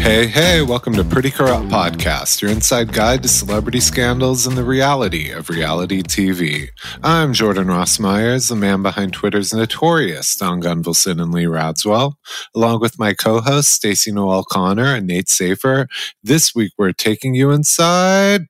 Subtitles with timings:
[0.00, 4.62] Hey, hey, welcome to Pretty Corrupt Podcast, your inside guide to celebrity scandals and the
[4.62, 6.68] reality of reality TV.
[7.02, 12.14] I'm Jordan Ross Myers, the man behind Twitter's notorious Don Gunvalson and Lee Radziwill.
[12.54, 15.88] Along with my co-hosts Stacy Noel Connor and Nate Safer,
[16.22, 18.42] this week we're taking you inside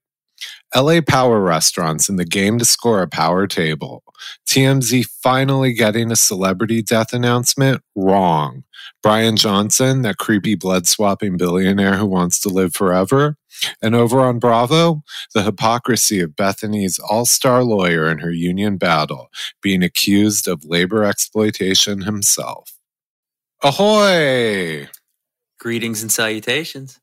[0.74, 4.02] LA Power Restaurants in the game to score a power table.
[4.46, 8.64] TMZ finally getting a celebrity death announcement wrong.
[9.02, 13.36] Bryan Johnson, that creepy blood swapping billionaire who wants to live forever.
[13.80, 15.02] And over on Bravo,
[15.34, 19.28] the hypocrisy of Bethenny's all star lawyer in her union battle,
[19.60, 22.72] being accused of labor exploitation himself.
[23.62, 24.88] Ahoy!
[25.60, 26.98] Greetings and salutations.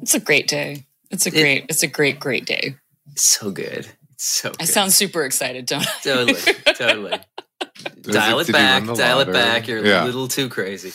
[0.00, 0.86] It's a great day.
[1.10, 2.76] It's a It- great, it's a great, great day.
[3.16, 3.86] So good.
[4.16, 4.62] So good.
[4.62, 5.90] I sound super excited, don't I?
[6.02, 7.18] totally, totally.
[8.02, 8.80] Dial it- it back.
[8.82, 9.66] win the Dial it back.
[9.68, 10.04] You're Yeah.
[10.04, 10.92] a little too crazy.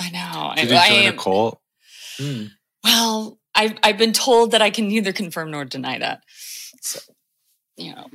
[0.00, 0.52] I know.
[0.52, 1.60] I, Did you I join a am, cult?
[2.18, 2.44] Hmm.
[2.82, 6.22] well, I've, I've been told that I can neither confirm nor deny that.
[6.80, 7.00] So,
[7.76, 8.08] you know,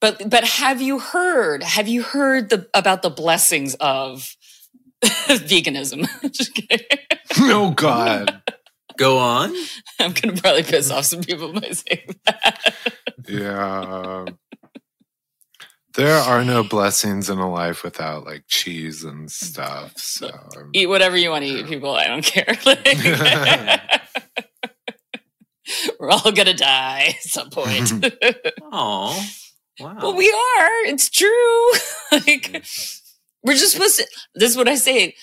[0.00, 4.34] but, but have you heard, have you heard the, about the blessings of
[5.04, 6.08] veganism?
[6.32, 6.58] Just
[7.38, 8.42] oh, God.
[8.96, 9.54] Go on.
[9.98, 12.74] I'm going to probably piss off some people by saying that.
[13.28, 14.26] Yeah.
[16.00, 19.98] There are no blessings in a life without like cheese and stuff.
[19.98, 21.94] So um, eat whatever you want to eat, people.
[21.94, 22.56] I don't care.
[22.64, 24.00] Like,
[26.00, 27.92] we're all gonna die at some point.
[28.72, 29.26] Oh,
[29.78, 29.96] wow.
[30.00, 30.84] well, we are.
[30.86, 31.70] It's true.
[32.12, 32.64] like,
[33.42, 34.06] we're just supposed to.
[34.34, 35.14] This is what I say.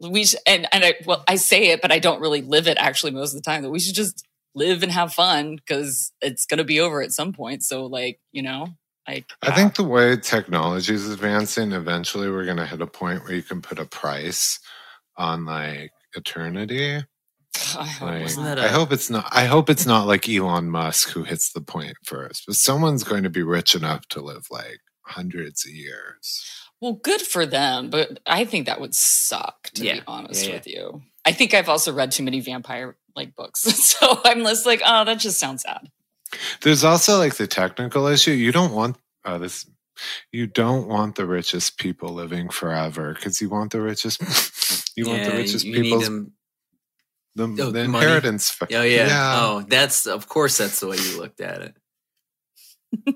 [0.00, 2.76] We sh- and and I well, I say it, but I don't really live it
[2.78, 3.62] actually most of the time.
[3.62, 7.32] That we should just live and have fun because it's gonna be over at some
[7.32, 7.62] point.
[7.62, 8.68] So, like, you know,
[9.08, 13.22] like I think the way technology is advancing, eventually we're going to hit a point
[13.24, 14.58] where you can put a price
[15.16, 16.96] on like eternity.
[17.78, 18.56] I hope Like, Wasn't not.
[18.56, 19.28] that I a- hope it's not.
[19.30, 23.22] I hope it's not like Elon Musk who hits the point first, but someone's going
[23.24, 26.44] to be rich enough to live like hundreds of years.
[26.80, 30.48] Well, good for them, but I think that would suck to Yeah, be honest yeah,
[30.50, 30.54] yeah.
[30.56, 31.02] with you.
[31.24, 33.60] I think I've also read too many vampire like books,
[33.98, 35.88] so I'm just like, oh, that just sounds sad.
[36.62, 38.32] There's also like the technical issue.
[38.32, 39.66] You don't want uh, this.
[40.32, 44.20] You don't want the richest people living forever because you want the richest.
[44.96, 46.32] You want the richest you need people's them.
[47.34, 48.48] the, Oh, the inheritance.
[48.50, 49.40] fa- Oh yeah.
[49.42, 51.76] Oh, that's of course that's the way you looked at it.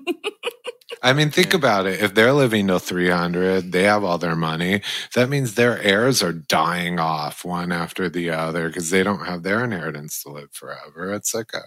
[1.01, 1.57] I mean, think Yeah.
[1.59, 2.01] about it.
[2.01, 4.81] If they're living till 300, they have all their money.
[5.15, 9.43] That means their heirs are dying off one after the other because they don't have
[9.43, 11.13] their inheritance to live forever.
[11.13, 11.61] It's like a,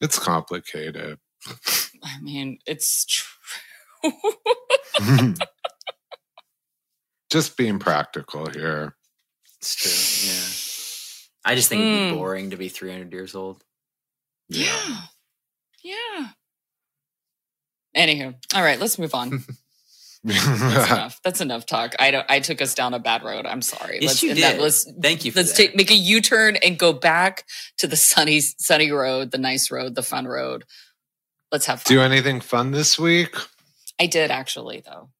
[0.00, 1.18] it's complicated.
[2.04, 3.04] I mean, it's
[4.02, 4.12] true.
[7.30, 8.94] Just being practical here.
[9.60, 10.30] It's true.
[10.30, 11.50] Yeah.
[11.50, 12.10] I just think it'd Mm.
[12.10, 13.62] be boring to be 300 years old.
[14.48, 15.02] yeah,
[15.82, 16.28] yeah.
[17.96, 19.44] Anywho, all right, let's move on.
[20.26, 21.20] That's enough.
[21.22, 21.94] That's enough talk.
[21.98, 22.26] I don't.
[22.28, 23.46] I took us down a bad road.
[23.46, 23.98] I'm sorry.
[24.00, 24.60] Yes, let's you and that- did.
[24.62, 25.32] let's Thank you.
[25.34, 25.56] Let's that.
[25.56, 27.44] take make a U-turn and go back
[27.78, 30.64] to the sunny sunny road, the nice road, the fun road.
[31.52, 31.94] Let's have fun.
[31.94, 33.34] Do anything fun this week?
[34.00, 35.10] I did actually, though.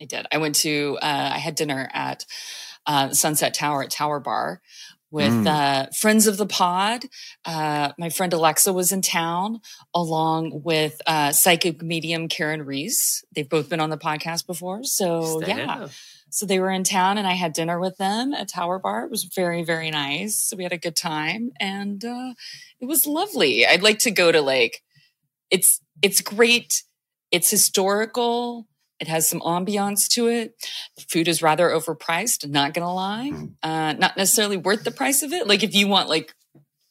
[0.00, 0.26] I did.
[0.32, 0.98] I went to.
[1.02, 2.24] Uh, I had dinner at
[2.86, 4.62] uh, Sunset Tower at Tower Bar
[5.10, 5.46] with Mm.
[5.46, 7.04] uh, friends of the pod.
[7.44, 9.60] Uh, my friend Alexa was in town,
[9.94, 13.24] along with uh, psychic medium Karen Reese.
[13.34, 15.82] They've both been on the podcast before, so Stay yeah.
[15.84, 15.90] up.
[16.32, 19.04] So they were in town, and I had dinner with them at Tower Bar.
[19.04, 20.36] It was very, very nice.
[20.36, 22.34] So we had a good time, and uh,
[22.78, 23.66] it was lovely.
[23.66, 24.80] I'd like to go to like,
[25.50, 26.84] it's it's great.
[27.32, 28.68] It's historical.
[29.00, 30.54] It has some ambiance to it.
[30.96, 32.46] The food is rather overpriced.
[32.48, 33.54] Not gonna lie, Mhm.
[33.62, 35.46] uh, not necessarily worth the price of it.
[35.46, 36.34] Like if you want like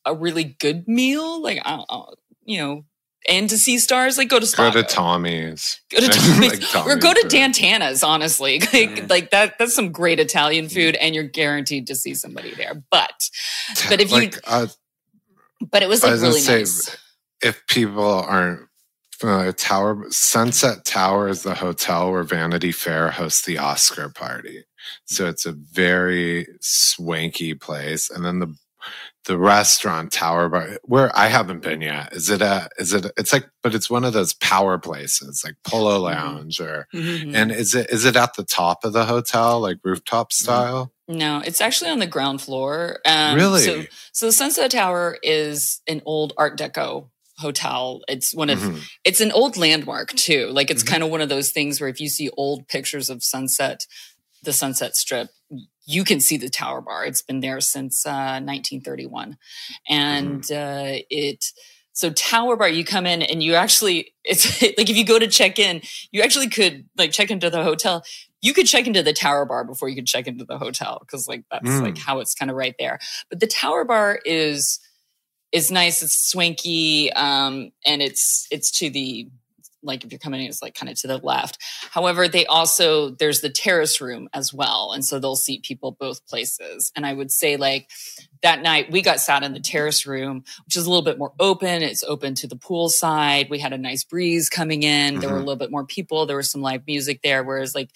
[0.06, 2.04] a really good meal, like I, I,
[2.46, 2.86] you know,
[3.28, 4.88] and to see stars, like go to Go to Spago.
[4.88, 5.82] Tommy's.
[5.92, 6.06] Go to
[6.40, 6.76] Like Tommy's.
[6.88, 7.28] or go to.
[7.28, 8.60] Dan Tana's, honestly.
[8.74, 9.06] Like, Yeah.
[9.10, 12.82] like that that's some great Italian food and you're guaranteed to see somebody there.
[12.90, 13.30] But
[13.90, 14.68] but if you- uh,
[15.70, 16.98] but it was like was really say, nice.
[17.44, 18.69] if people aren't
[19.20, 24.64] familiar, Tower Sunset Tower is the hotel where Vanity Fair hosts the Oscar party.
[25.06, 28.56] So it's a very swanky place, and then the
[29.26, 32.14] the restaurant Tower Bar, where I haven't been yet.
[32.14, 32.70] Is it a?
[32.80, 33.06] Is it?
[33.18, 37.36] It's like, but it's one of those power places, like Polo Lounge, or Mhm.
[37.36, 40.94] and is it is it at the top of the hotel, like rooftop style?
[41.10, 43.00] No, it's actually on the ground floor.
[43.06, 43.62] Um, Really?
[43.64, 43.84] So,
[44.14, 48.02] so the Sunset Tower is an old Art Deco hotel.
[48.08, 48.82] It's one of Mhm.
[49.04, 50.48] it's an old landmark too.
[50.52, 50.88] Like it's Mhm.
[50.88, 53.86] kind of one of those things where if you see old pictures of sunset,
[54.44, 55.30] the Sunset Strip,
[55.86, 57.06] you can see the tower bar.
[57.06, 59.38] It's been there since uh, 1931,
[59.88, 60.98] and Mm-hmm.
[60.98, 61.46] uh, it.
[61.94, 65.28] So tower bar, you come in and you actually, it's like if you go to
[65.28, 65.82] check in,
[66.12, 68.04] you actually could like check into the hotel.
[68.42, 71.28] You could check into the tower bar before you could check into the hotel because
[71.28, 71.82] like that's Mm.
[71.82, 73.00] like how it's kind of right there.
[73.30, 74.80] But the tower bar is
[75.52, 76.02] is nice.
[76.04, 79.28] It's swanky, um, and it's it's to the
[79.82, 81.58] like if you're coming in, it's like kind of to the left.
[81.92, 86.26] However, they also there's the terrace room as well, and so they'll seat people both
[86.28, 86.92] places.
[86.98, 87.90] And I would say like
[88.44, 91.32] that night we got sat in the terrace room, which is a little bit more
[91.40, 91.82] open.
[91.82, 93.50] It's open to the pool side.
[93.50, 95.20] We had a nice breeze coming in.
[95.20, 95.46] There were a Mhm.
[95.46, 96.26] little bit more people.
[96.26, 97.44] There was some live music there.
[97.44, 97.90] Whereas like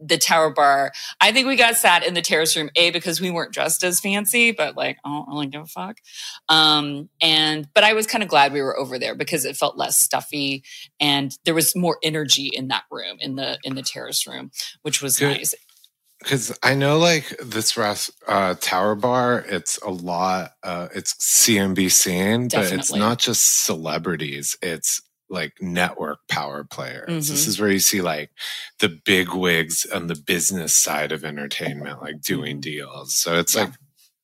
[0.00, 3.30] the tower bar, I think we got sat in the terrace room, A, because we
[3.30, 5.98] weren't dressed as fancy, but like, I don't really give a fuck.
[6.48, 9.76] Um, and, but I was kind of glad we were over there because it felt
[9.76, 10.64] less stuffy
[10.98, 14.50] and there was more energy in that room, in the, in the terrace room,
[14.82, 15.36] which was Good.
[15.36, 15.54] nice.
[16.22, 20.52] Because I know, like this rest, uh, Tower Bar, it's a lot.
[20.62, 24.54] Uh, it's CNBC, but it's not just celebrities.
[24.60, 25.00] It's
[25.30, 27.28] like network power players.
[27.28, 27.48] This Mhm.
[27.48, 28.30] is where you see like
[28.80, 33.14] the big wigs on the business side of entertainment, like doing deals.
[33.16, 33.58] So it's Mm-hmm.
[33.58, 33.64] Yeah.
[33.70, 33.74] like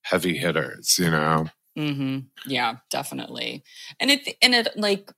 [0.03, 1.47] heavy hitters, you know.
[1.77, 3.65] hmm Yeah, definitely.
[4.01, 5.11] And it and it like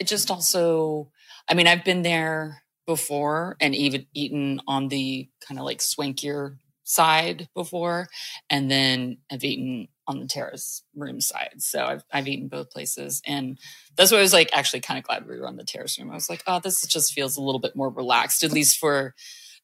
[0.00, 1.10] it just also
[1.48, 6.56] I mean, I've been there before and even eaten on the kind of like swankier
[6.84, 8.08] side before
[8.50, 11.54] and then I've eaten on the terrace room side.
[11.58, 13.58] So I've I've eaten both places and
[13.96, 16.10] that's why I was like actually kind of glad we were on the terrace room.
[16.10, 19.14] I was like, oh, this just feels a little bit more relaxed, at least for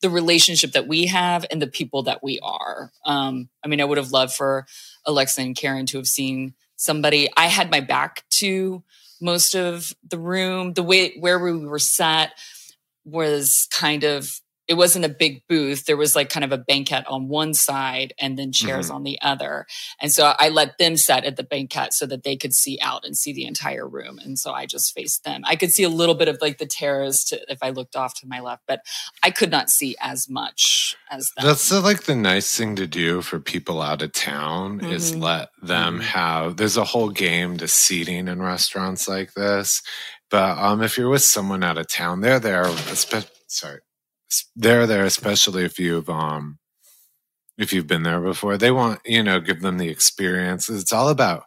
[0.01, 2.91] the relationship that we have and the people that we are.
[3.07, 4.67] Um, I mean, I would have loved for
[5.07, 7.29] Alexa and Karen to have seen somebody.
[7.37, 8.83] I had my back to
[9.21, 10.73] most of the room.
[10.73, 12.33] The way where we were sat
[13.05, 15.85] was kind of it wasn't a big booth.
[15.87, 19.19] There was like kind of a banquette on one side and then chairs on the
[19.21, 19.67] other.
[20.01, 23.05] And so I let them sit at the banquette so that they could see out
[23.05, 24.19] and see the entire room.
[24.23, 25.43] And so I just faced them.
[25.45, 28.15] I could see a little bit of like the terrace to, if I looked off
[28.21, 28.81] to my left, but
[29.23, 31.45] I could not see as much as them.
[31.47, 35.23] That's the, like the nice thing to do for people out of town is Mhm.
[35.23, 36.03] let them Mhm.
[36.03, 36.57] have.
[36.57, 39.83] There's a whole game to seating in restaurants like this,
[40.31, 42.71] but um, if you're with someone out of town, they're there.
[43.49, 43.81] Sorry,
[44.57, 46.59] they're there, especially if you've um,
[47.59, 48.57] if you've been there before.
[48.57, 50.69] They want you know give them the experience.
[50.69, 51.45] It's all about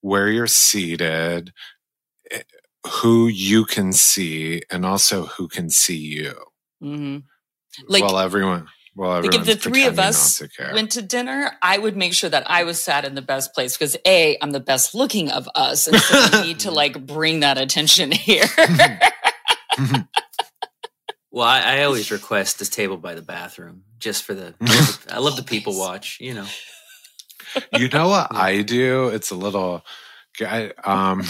[0.00, 1.52] where you're seated,
[2.30, 2.42] eh,
[2.86, 6.34] who you can see, and also who can see you.
[6.80, 7.18] hmm
[7.88, 11.78] Like- while everyone, while Like if the three of us to went to dinner, I
[11.78, 14.60] would make sure that I was sat in the best place because A, I'm the
[14.60, 15.86] best looking of us.
[15.86, 18.44] And so we need to like bring that attention here.
[21.32, 24.54] Well, I, I always request this table by the bathroom just for the.
[25.10, 26.18] I love the people watch.
[26.20, 26.46] You know.
[27.76, 29.08] you know what I do?
[29.08, 29.84] It's a little,
[30.40, 31.24] I, um,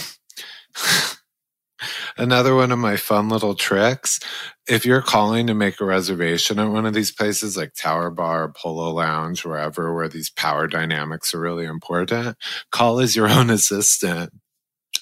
[2.17, 4.21] another one of my fun little tricks.
[4.69, 8.53] If you're calling to make a reservation at one of these places like Tower Bar,
[8.53, 12.37] Polo Lounge, wherever, where these power dynamics are really important,
[12.71, 14.33] call as your own assistant.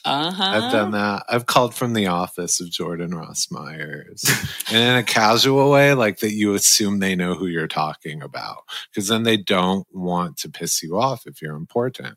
[0.04, 0.44] Uh huh.
[0.44, 1.24] I've done that.
[1.28, 4.24] I've called from the office of Jordan Ross Myers.
[4.68, 8.62] and in a casual way, like that you assume they know who you're talking about.
[8.90, 12.16] Because then they don't want to piss you off if you're important.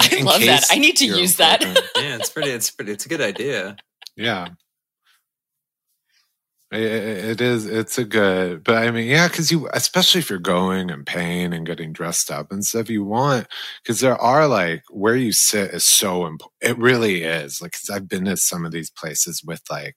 [0.00, 0.66] I love that.
[0.70, 1.62] I need to you're use that.
[1.62, 2.50] Yeah, it's pretty.
[2.50, 2.92] It's pretty.
[2.92, 3.76] It's a good idea.
[4.16, 4.48] Yeah.
[6.72, 7.66] It is.
[7.66, 11.52] It's a good, but I mean, yeah, because you, especially if you're going and paying
[11.52, 13.48] and getting dressed up and stuff, you want
[13.82, 16.52] because there are like where you sit is so important.
[16.60, 17.60] It really is.
[17.60, 19.96] Like, 'cause I've been to some of these places with like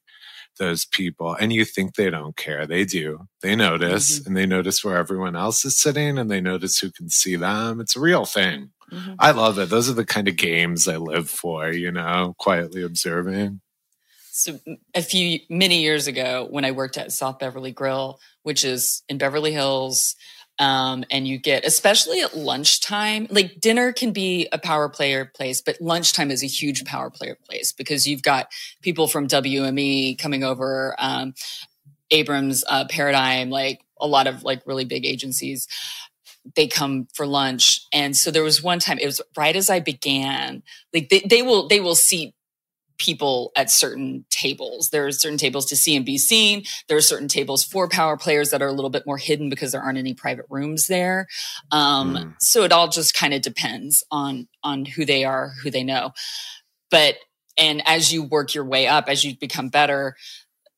[0.59, 2.67] those people, and you think they don't care.
[2.67, 3.27] They do.
[3.41, 7.09] They notice, and they notice where everyone else is sitting, and they notice who can
[7.09, 7.81] see them.
[7.81, 8.71] It's a real thing.
[8.93, 9.15] Mhm.
[9.19, 9.69] I love it.
[9.69, 11.71] Those are the kind of games I live for.
[11.71, 13.61] You know, quietly observing.
[14.35, 14.59] So
[14.95, 19.19] a few many years ago, when I worked at South Beverly Grill, which is in
[19.19, 20.15] Beverly Hills,
[20.57, 25.61] um, and you get especially at lunchtime, like dinner can be a power player place,
[25.61, 28.47] but lunchtime is a huge power player place because you've got
[28.81, 31.35] people from WME coming over, um,
[32.09, 35.67] Abrams, uh, Paradigm, like a lot of like really big agencies.
[36.55, 38.97] They come for lunch, and so there was one time.
[38.97, 40.63] It was right as I began.
[40.91, 42.33] Like they, they will they will seat
[42.97, 44.89] people at certain tables.
[44.89, 46.63] There are certain tables to see and be seen.
[46.87, 49.71] There are certain tables for power players that are a little bit more hidden because
[49.71, 51.27] there aren't any private rooms there.
[51.71, 52.35] Um, Mm.
[52.39, 56.11] So it all just kind of depends on on who they are, who they know.
[56.91, 57.15] But
[57.57, 60.15] and as you work your way up, as you become better,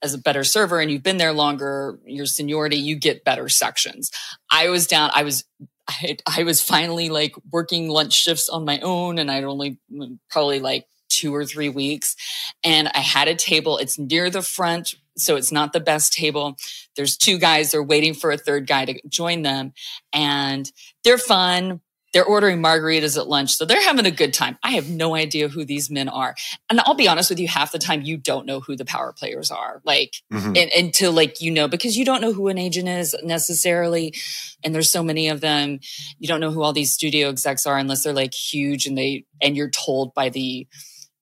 [0.01, 4.11] as a better server and you've been there longer, your seniority, you get better sections.
[4.51, 5.45] I was down, I was
[5.87, 10.19] I, I was finally like working lunch shifts on my own and I'd only mm,
[10.29, 12.15] probably like two or three weeks.
[12.63, 13.77] And I had a table.
[13.77, 14.95] It's near the front.
[15.17, 16.57] So it's not the best table.
[16.95, 17.71] There's two guys.
[17.71, 19.73] They're waiting for a third guy to join them
[20.11, 20.69] and
[21.03, 21.81] they're fun
[22.15, 23.57] they're ordering margaritas at lunch.
[23.57, 24.57] So they're having a good time.
[24.63, 26.33] I have no idea who these men are.
[26.69, 29.11] And I'll be honest with you, half the time you don't know who the power
[29.11, 29.81] players are.
[29.83, 30.53] Like mm-hmm.
[30.55, 34.15] and, until like, you know, because you don't know who an agent is necessarily.
[34.63, 35.81] And there's so many of them.
[36.17, 39.25] You don't know who all these studio execs are unless they're like huge and they,
[39.41, 40.69] and you're told by the,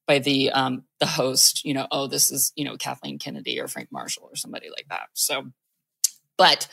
[0.08, 3.68] by the um the host, you know, oh, this is, you know, Kathleen Kennedy or
[3.68, 5.08] Frank Marshall or somebody like that.
[5.14, 5.52] So,
[6.38, 6.68] but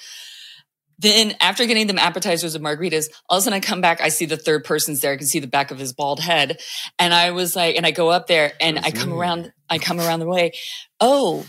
[1.01, 4.11] then after getting them appetizers and margaritas, all of a sudden I come back, I
[4.11, 5.13] see the third person's there.
[5.13, 6.61] I can see the back of his bald head.
[6.99, 9.99] And I was like, and I go up there and I come around, I come
[9.99, 10.53] around the way.
[11.01, 11.47] Oh,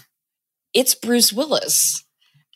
[0.74, 2.06] it's Bruce Willis.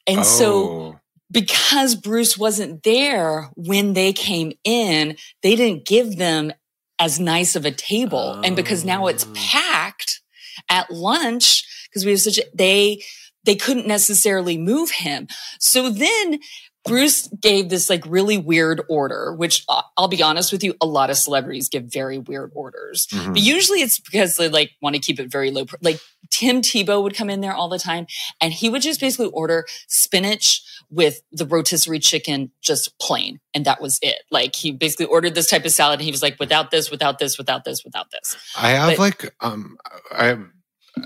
[0.07, 0.23] And oh.
[0.23, 6.53] so because Bruce wasn't there when they came in, they didn't give them
[6.99, 8.35] as nice of a table.
[8.37, 8.41] Oh.
[8.43, 9.33] And because now it's oh.
[9.35, 10.21] packed
[10.69, 13.03] at lunch, because we have such a, they,
[13.43, 15.27] they couldn't necessarily move him.
[15.59, 16.39] So then
[16.85, 20.85] Bruce gave this like really weird order, which uh, I'll be honest with you, a
[20.85, 23.07] lot of celebrities give very weird orders.
[23.07, 23.33] Mm-hmm.
[23.33, 25.65] But usually it's because they like want to keep it very low.
[25.81, 25.99] Like
[26.29, 28.05] Tim Tebow would come in there all the time
[28.39, 30.61] and he would just basically order spinach
[30.91, 33.39] with the rotisserie chicken just plain.
[33.53, 34.23] And that was it.
[34.29, 37.17] Like he basically ordered this type of salad and he was like, without this, without
[37.17, 38.37] this, without this, without this.
[38.55, 39.77] I have but, like, um,
[40.11, 40.45] I have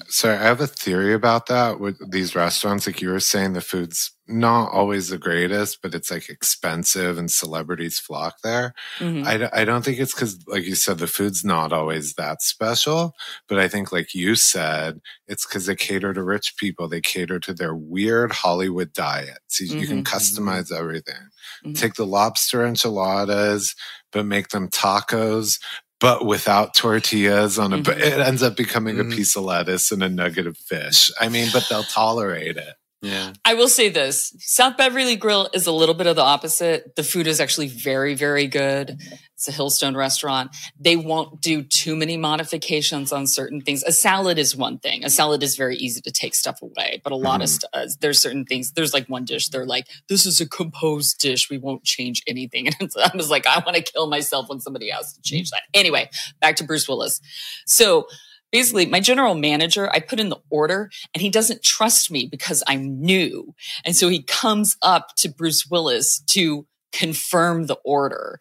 [0.07, 2.85] so I have a theory about that with these restaurants.
[2.85, 7.31] Like you were saying, the food's not always the greatest, but it's like expensive and
[7.31, 8.73] celebrities flock there.
[8.99, 9.27] Mm-hmm.
[9.27, 13.15] I, I don't think it's because, like you said, the food's not always that special.
[13.47, 16.87] But I think, like you said, it's because they cater to rich people.
[16.87, 19.39] They cater to their weird Hollywood diet.
[19.47, 19.77] So mm-hmm.
[19.79, 20.15] you can mm-hmm.
[20.15, 21.29] customize everything.
[21.65, 21.73] Mm-hmm.
[21.73, 23.75] Take the lobster enchiladas,
[24.11, 25.59] but make them tacos,
[25.99, 27.99] but without tortillas on a mm-hmm.
[27.99, 29.11] it ends up becoming mm-hmm.
[29.11, 32.75] a piece of lettuce and a nugget of fish i mean but they'll tolerate it
[33.01, 33.33] yeah.
[33.45, 36.95] I will say this South Beverly Grill is a little bit of the opposite.
[36.95, 38.99] The food is actually very, very good.
[39.33, 40.53] It's a Hillstone restaurant.
[40.77, 43.83] They won't do too many modifications on certain things.
[43.83, 45.05] A salad is one thing.
[45.05, 47.43] A salad is very easy to take stuff away, but a lot mm-hmm.
[47.43, 48.73] of st- uh, there's certain things.
[48.73, 49.47] There's like one dish.
[49.47, 51.49] They're like, this is a composed dish.
[51.49, 52.67] We won't change anything.
[52.79, 55.61] And I was like, I want to kill myself when somebody has to change that.
[55.73, 56.09] Anyway,
[56.41, 57.21] back to Bruce Willis.
[57.65, 58.07] So
[58.51, 62.63] basically my general manager, I put in the order and he doesn't trust me because
[62.67, 63.53] I'm new.
[63.85, 68.39] And so he comes up to Bruce Willis to confirm the order.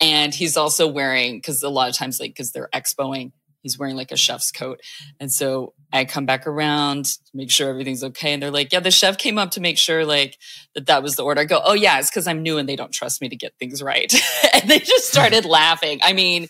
[0.00, 3.96] And he's also wearing, cause a lot of times, like, cause they're expoing, he's wearing
[3.96, 4.80] like a chef's coat.
[5.18, 8.32] And so I come back around to make sure everything's okay.
[8.32, 10.38] And they're like, yeah, the chef came up to make sure like
[10.74, 11.42] that that was the order.
[11.42, 13.52] I go, oh yeah, it's because I'm new and they don't trust me to get
[13.58, 14.12] things right.
[14.54, 16.00] and they just started laughing.
[16.02, 16.48] I mean,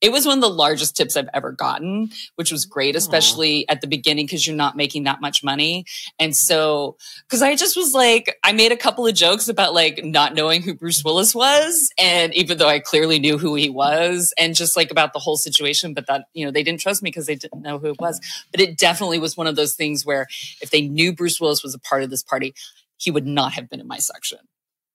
[0.00, 3.72] it was one of the largest tips I've ever gotten, which was great, especially Aww.
[3.72, 5.84] at the beginning because you're not making that much money.
[6.18, 6.96] And so,
[7.28, 10.62] because I just was like, I made a couple of jokes about like not knowing
[10.62, 11.90] who Bruce Willis was.
[11.98, 15.36] And even though I clearly knew who he was, and just like about the whole
[15.36, 18.00] situation, but that, you know, they didn't trust me because they didn't know who it
[18.00, 18.20] was.
[18.50, 20.26] But it definitely was one of those things where
[20.62, 22.54] if they knew Bruce Willis was a part of this party,
[22.96, 24.38] he would not have been in my section.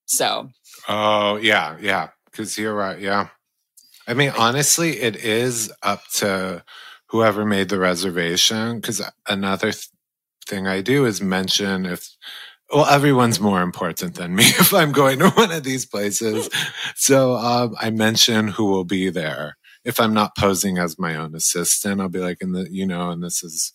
[0.06, 0.50] So.
[0.88, 2.10] Oh, yeah, yeah.
[2.26, 3.00] Because you're right.
[3.00, 3.30] Yeah.
[4.08, 6.64] I mean, honestly, it is up to
[7.08, 8.80] whoever made the reservation.
[8.80, 9.88] Because another th-
[10.48, 12.10] thing I do is mention if,
[12.72, 16.50] well, everyone's more important than me if I'm going to one of these places.
[16.96, 19.58] So um, I mention who will be there.
[19.84, 23.12] If I'm not posing as my own assistant, I'll be like, in the, you know,
[23.12, 23.74] and this is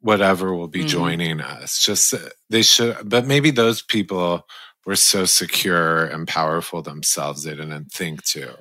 [0.00, 0.88] whatever will be mm-hmm.
[0.88, 1.78] joining us.
[1.78, 4.46] Just uh, they should, but maybe those people
[4.86, 8.54] were so secure and powerful themselves they didn't think to.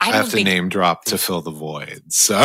[0.00, 2.04] I, I have to think, name drop to fill the void.
[2.08, 2.42] So,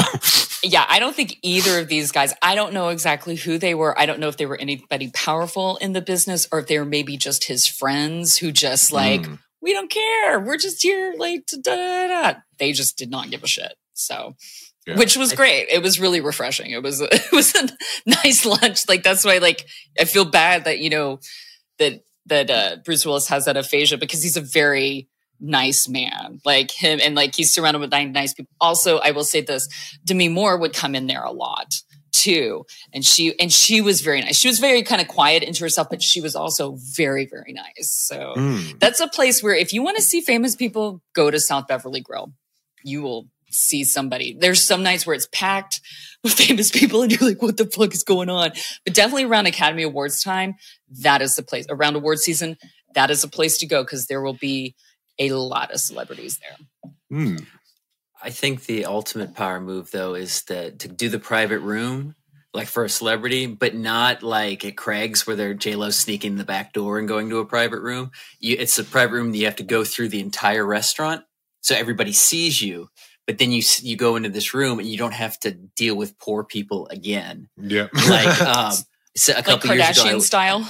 [0.63, 3.97] yeah, I don't think either of these guys, I don't know exactly who they were.
[3.97, 6.85] I don't know if they were anybody powerful in the business or if they were
[6.85, 9.39] maybe just his friends who just like, mm.
[9.61, 10.39] we don't care.
[10.41, 12.39] We're just here, like, da, da, da.
[12.59, 13.75] they just did not give a shit.
[13.93, 14.35] So,
[14.85, 14.97] yeah.
[14.97, 15.67] which was great.
[15.69, 16.71] It was really refreshing.
[16.71, 17.69] It was, it was a
[18.05, 18.89] nice lunch.
[18.89, 19.65] Like, that's why, like,
[19.97, 21.19] I feel bad that, you know,
[21.79, 25.07] that that uh, Bruce Willis has that aphasia because he's a very
[25.39, 26.39] nice man.
[26.45, 28.51] Like him and like he's surrounded with nice people.
[28.61, 29.67] Also i will say this
[30.05, 31.75] demi moore would come in there a lot
[32.11, 32.65] too.
[32.93, 34.37] And she and she was very nice.
[34.37, 37.91] She was very kind of quiet into herself but she was also very very nice.
[37.91, 38.79] So mm.
[38.79, 42.01] that's a place where if you want to see famous people go to south beverly
[42.01, 42.33] grill.
[42.83, 44.35] You will see somebody.
[44.39, 45.81] There's some nights where it's packed
[46.23, 48.51] with famous people and you're like, what the fuck is going on?
[48.83, 50.55] But definitely around Academy Awards time,
[51.01, 51.65] that is the place.
[51.69, 52.57] Around award season,
[52.93, 54.75] that is a place to go because there will be
[55.19, 56.91] a lot of celebrities there.
[57.09, 57.37] Hmm.
[58.21, 62.15] I think the ultimate power move though is that to do the private room
[62.55, 66.45] like for a celebrity, but not like at Craig's where they're J Lo sneaking the
[66.45, 68.11] back door and going to a private room.
[68.39, 71.23] You, it's a private room that you have to go through the entire restaurant,
[71.61, 72.89] so everybody sees you.
[73.27, 76.17] But then you you go into this room and you don't have to deal with
[76.19, 77.49] poor people again.
[77.57, 77.87] Yeah.
[78.07, 78.73] Like um,
[79.15, 80.69] so a Like couple years ago, Kardashian I- style.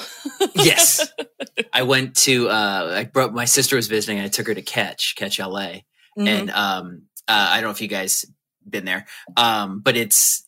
[0.55, 1.07] yes,
[1.73, 2.49] I went to.
[2.49, 4.17] Uh, I brought my sister was visiting.
[4.19, 5.81] and I took her to Catch Catch LA,
[6.17, 6.27] Mhm.
[6.27, 8.25] and um, uh, I don't know if you guys
[8.67, 9.05] been there,
[9.37, 10.43] um, but it's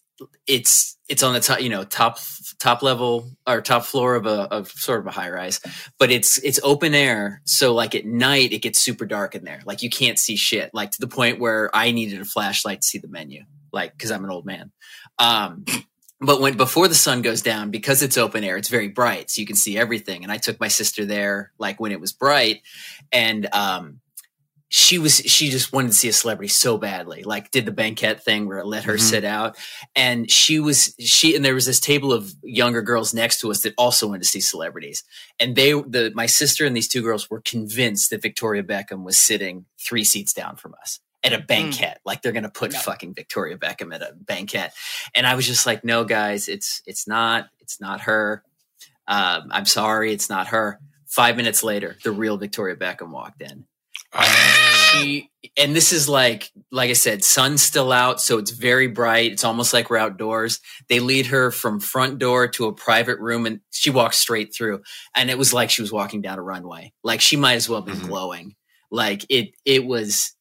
[0.48, 2.20] it's it's on the top, you know, top
[2.60, 5.62] top level or top floor of a of sort of a high rise,
[5.98, 7.42] but it's it's open air.
[7.46, 9.62] So like at night, it gets super dark in there.
[9.66, 10.72] Like you can't see shit.
[10.74, 13.44] Like to the point where I needed a flashlight to see the menu.
[13.72, 14.72] Like because I'm an old man.
[15.20, 15.66] Um,
[16.20, 19.40] but when before the sun goes down, because it's open air, it's very bright, so
[19.40, 20.24] you can see everything.
[20.24, 22.62] And I took my sister there, like when it was bright,
[23.12, 24.00] and um,
[24.70, 28.22] she was she just wanted to see a celebrity so badly like did the banquet
[28.22, 29.00] thing where it let her Mhm.
[29.02, 29.58] sit out.
[29.96, 33.62] And she was she and there was this table of younger girls next to us
[33.62, 35.04] that also wanted to see celebrities.
[35.40, 39.18] And they the my sister and these two girls were convinced that victoria beckham was
[39.18, 42.80] sitting three seats down from us at a banquet like they're gonna put No.
[42.80, 44.72] fucking victoria beckham at a banquet
[45.16, 48.44] and i was just like no guys it's it's not it's not her.
[49.08, 50.80] Um, i'm sorry it's not her.
[51.06, 53.66] Five minutes later the real victoria beckham walked in
[54.24, 59.32] she and this is like like i said sun's still out so it's very bright.
[59.32, 60.60] It's almost like we're outdoors.
[60.90, 64.82] They lead her from front door to a private room and she walks straight through.
[65.16, 66.94] And it was like she was walking down a runway.
[67.04, 68.08] Like she might as well have been Mhm.
[68.08, 68.56] glowing.
[68.92, 70.34] Like it it was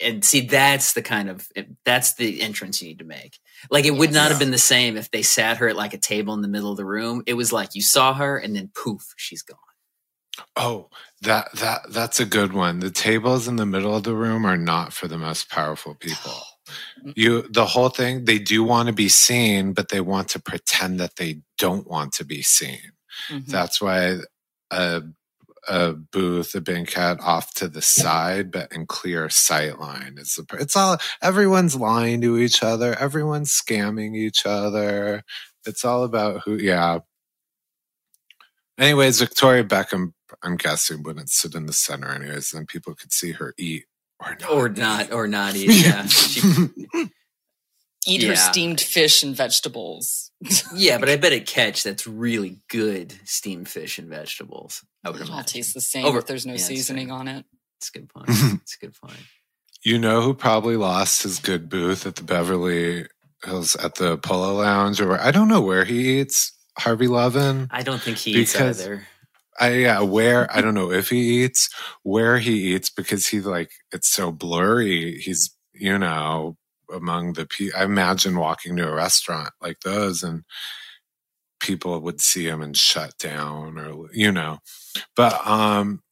[0.00, 1.46] and see that's the kind of
[1.84, 3.38] that's the entrance you need to make.
[3.70, 4.28] Like it would not Yeah.
[4.30, 6.70] have been the same if they sat her at like a table in the middle
[6.70, 7.22] of the room.
[7.26, 9.58] It was like you saw her and then poof she's gone
[10.56, 10.88] Oh,
[11.22, 12.80] that that that's a good one.
[12.80, 16.32] The tables in the middle of the room are not for the most powerful people.
[17.16, 21.00] You the whole thing, they do want to be seen, but they want to pretend
[21.00, 22.92] that they don't want to be seen.
[23.30, 23.46] Mhm.
[23.46, 24.18] That's why
[24.70, 25.02] a
[25.68, 30.46] a booth, a banquet off to the side, but in clear sight line is the.
[30.60, 32.98] It's all everyone's lying to each other.
[32.98, 35.24] Everyone's scamming each other.
[35.66, 36.56] It's all about who.
[36.56, 37.00] Yeah.
[38.78, 40.12] Anyways, Victoria Beckham,
[40.42, 42.50] I'm guessing, wouldn't sit in the center, anyways.
[42.50, 43.84] Then people could see her eat
[44.18, 44.50] or not.
[44.50, 46.40] or not or not eat yeah she,
[48.06, 50.30] Eat her steamed fish and vegetables.
[50.74, 54.82] Yeah, but I bet at Catch that's really good steamed fish and vegetables.
[55.04, 55.52] I would It'll all imagine.
[55.52, 57.44] taste the same Over- if there's no yeah, seasoning on it.
[57.78, 58.28] It's a good point.
[58.62, 59.18] It's a good point.
[59.84, 63.06] You know who probably lost his good booth at the Beverly
[63.44, 66.52] Hills at the Polo Lounge, or I don't know where he eats.
[66.78, 67.68] Harvey Levin.
[67.70, 69.06] I don't think he eats Because- either.
[69.60, 71.68] I yeah, where I don't know if he eats,
[72.02, 75.18] where he eats because he like it's so blurry.
[75.20, 76.56] He's you know
[76.92, 80.42] among the pe I imagine walking to a restaurant like those and
[81.60, 84.58] people would see him and shut down or you know,
[85.16, 86.02] but um,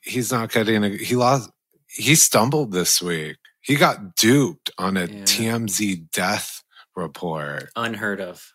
[0.00, 0.84] he's not getting.
[0.84, 1.50] A, he lost.
[1.88, 3.36] He stumbled this week.
[3.60, 5.22] He got duped on a Yeah.
[5.24, 6.62] TMZ death
[6.96, 7.68] report.
[7.76, 8.52] Unheard of.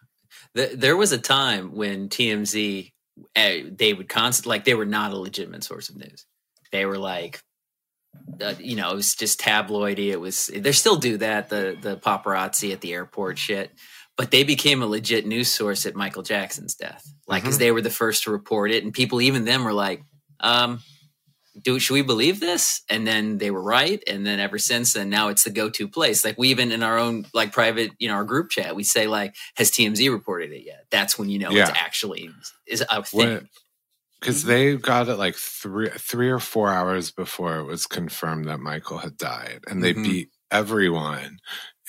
[0.53, 2.91] There was a time when TMZ
[3.35, 6.25] they would constantly like they were not a legitimate source of news.
[6.71, 7.41] They were like,
[8.41, 10.09] uh, you know, it was just tabloidy.
[10.11, 13.71] It was they still do that the the paparazzi at the airport shit,
[14.17, 17.03] but they became a legit news source at Michael Jackson's death.
[17.27, 17.59] Like, because Mhm.
[17.59, 20.03] they were the first to report it, and people even them were like,
[20.39, 20.81] um.
[21.61, 22.81] Do should we believe this?
[22.89, 26.25] And then they were right, and then ever since then, now it's the go-to place.
[26.25, 29.07] Like we even in our own like private, you know, our group chat, we say
[29.07, 31.69] like, "Has TMZ reported it yet?" That's when you know Yeah.
[31.69, 32.29] it's actually
[32.67, 33.49] is a thing.
[34.19, 38.59] Because they got it like three three or four hours before it was confirmed that
[38.59, 40.03] Michael had died, and they Mhm.
[40.03, 41.39] beat everyone,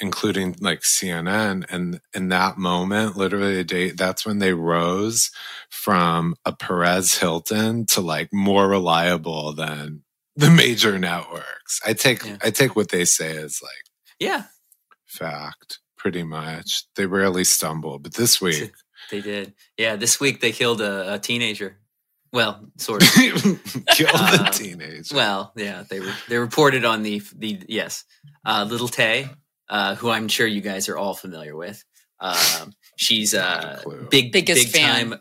[0.00, 1.64] including like CNN.
[1.70, 5.30] And in that moment, literally the date, that's when they rose
[5.70, 10.02] from a Perez Hilton to like more reliable than
[10.36, 11.80] the major networks.
[11.84, 12.36] I take Yeah.
[12.42, 13.84] I take what they say as like
[14.20, 14.44] Yeah,
[15.06, 16.84] fact, pretty much.
[16.96, 18.72] They rarely stumble, but this week.
[19.10, 19.54] they did.
[19.76, 21.78] Yeah, this week they killed a, a teenager.
[22.32, 23.08] Well, sort of.
[23.14, 25.14] Kill the Uh, teenager.
[25.14, 28.04] Well, yeah, they were they reported on the the yes,
[28.44, 29.30] uh, little Tay,
[29.68, 31.84] uh, who I'm sure you guys are all familiar with.
[32.20, 34.06] Um, she's Not a uh, clue.
[34.10, 35.10] big Biggest big fan.
[35.10, 35.20] time.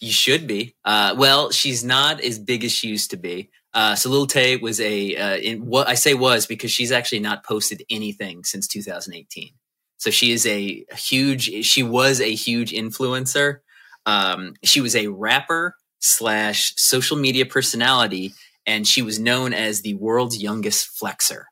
[0.00, 0.76] You should be.
[0.84, 3.50] Uh, well, she's not as big as she used to be.
[3.74, 7.20] Uh, so Lil Tay was a uh, in what I say was because she's actually
[7.20, 9.50] not posted anything since 2018.
[9.98, 11.64] So she is a huge.
[11.64, 13.58] She was a huge influencer.
[14.06, 18.32] Um, she was a rapper slash social media personality,
[18.66, 21.44] and she was known as the world's youngest flexer.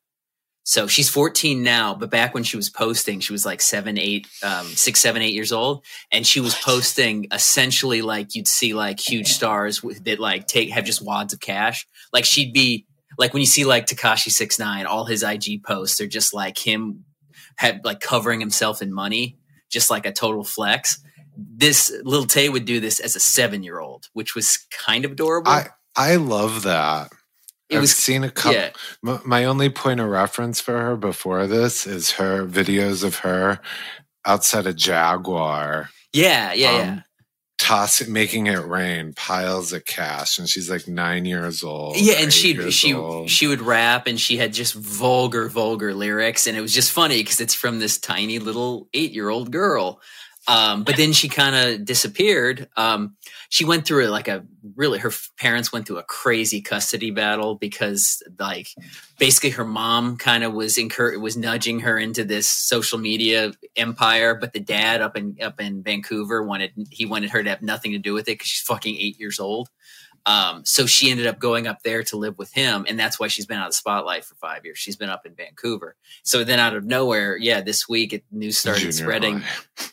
[0.67, 4.27] So she's 14 now, but back when she was posting, she was like seven, eight,
[4.43, 6.63] um, six, seven, eight years old, and she was what?
[6.63, 11.39] posting essentially like you'd see like huge stars that like take have just wads of
[11.39, 11.87] cash.
[12.13, 12.85] Like she'd be
[13.17, 16.59] like when you see like Tekashi Six Nine, all his IG posts are just like
[16.59, 17.05] him
[17.55, 19.39] had like covering himself in money,
[19.71, 21.01] just like a total flex.
[21.37, 25.13] This little Tay would do this as a seven year old, which was kind of
[25.13, 25.53] adorable.
[25.53, 27.13] I I love that.
[27.69, 28.61] It I've was, seen a couple.
[28.61, 28.71] Yeah.
[29.03, 33.61] My, my only point of reference for her before this is her videos of her
[34.25, 35.91] outside a Jaguar.
[36.13, 37.01] Yeah, yeah, um, yeah.
[37.59, 41.97] Tossing, making it rain, piles of cash, and she's like nine years old.
[41.97, 43.31] Yeah, and she she old.
[43.31, 47.19] she would rap, and she had just vulgar, vulgar lyrics, and it was just funny
[47.19, 50.01] because it's from this tiny little eight year old girl.
[50.49, 52.69] Um, but then she kind of disappeared.
[52.77, 53.17] Um,
[53.49, 57.55] she went through it like a really, her parents went through a crazy custody battle
[57.55, 58.69] because like
[59.19, 64.35] basically her mom kind of was incur- was nudging her into this social media empire,
[64.35, 67.93] but the dad up in up in Vancouver wanted he wanted her to have nothing
[67.93, 69.69] to do with it because she's fucking eight years old.
[70.27, 73.29] Um, so she ended up going up there to live with him, and that's why
[73.29, 74.77] she's been out of the spotlight for five years.
[74.77, 75.95] She's been up in Vancouver.
[76.25, 79.41] So then, out of nowhere, yeah, this week it, news started Junior spreading.
[79.43, 79.87] High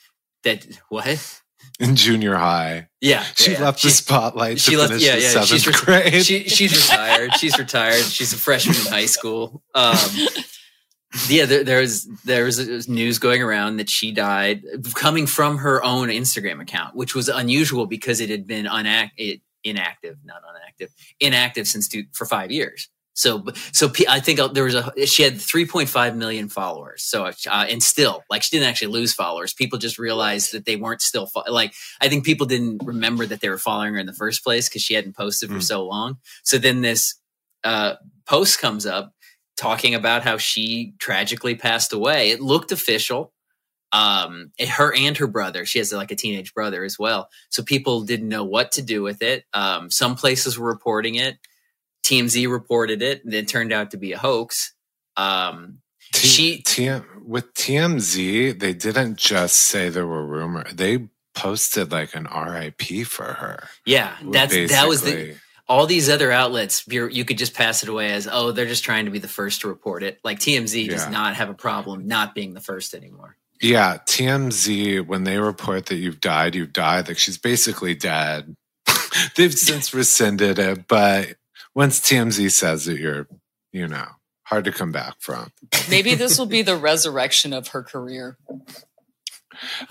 [0.44, 1.42] that what?
[1.80, 2.88] In junior high.
[3.02, 3.24] Yeah.
[3.36, 5.44] She yeah, left the spotlight she left, yeah, yeah.
[5.44, 6.24] She's, grade.
[6.24, 7.34] She, she's retired.
[7.36, 8.04] she's retired.
[8.04, 9.64] She's a freshman in high school.
[9.74, 9.98] Um,
[11.28, 14.64] yeah, there, there was there was news going around that she died
[14.96, 19.42] coming from her own Instagram account, which was unusual because it had been unact, it,
[19.64, 22.90] inactive, not unactive, inactive since two, for five years.
[23.14, 27.04] So, so I think uh, there was a she had 3.5 million followers.
[27.04, 29.54] So, uh, and still, like she didn't actually lose followers.
[29.54, 31.74] People just realized that they weren't still fo- like.
[32.02, 34.82] I think people didn't remember that they were following her in the first place because
[34.82, 35.64] she hadn't posted for mm.
[35.64, 36.18] so long.
[36.44, 37.16] So then this
[37.64, 37.96] uh,
[38.26, 39.14] post comes up
[39.58, 42.32] talking about how she tragically passed away.
[42.32, 43.32] It looked official.
[43.92, 45.68] Um, her and her brother.
[45.68, 47.30] She has like a teenage brother as well.
[47.50, 49.46] So people didn't know what to do with it.
[49.54, 51.38] Um, some places were reporting it
[52.04, 54.74] TMZ reported it, and it turned out to be a hoax.
[55.18, 55.80] Um,
[56.14, 56.90] T- she T-
[57.26, 63.34] with TMZ, they didn't just say there were rumors; they posted like an RIP for
[63.34, 63.68] her.
[63.86, 64.68] Yeah, that's basically.
[64.68, 65.36] that was the
[65.68, 69.06] all these other outlets you could just pass it away as oh they're just trying
[69.06, 70.92] to be the first to report it like tmz yeah.
[70.92, 75.86] does not have a problem not being the first anymore yeah tmz when they report
[75.86, 78.56] that you've died you've died like she's basically dead
[79.36, 81.36] they've since rescinded it but
[81.76, 83.28] once TMZ says that you're,
[83.72, 84.06] you know,
[84.44, 85.52] hard to come back from.
[85.90, 88.38] Maybe this will be the resurrection of her career.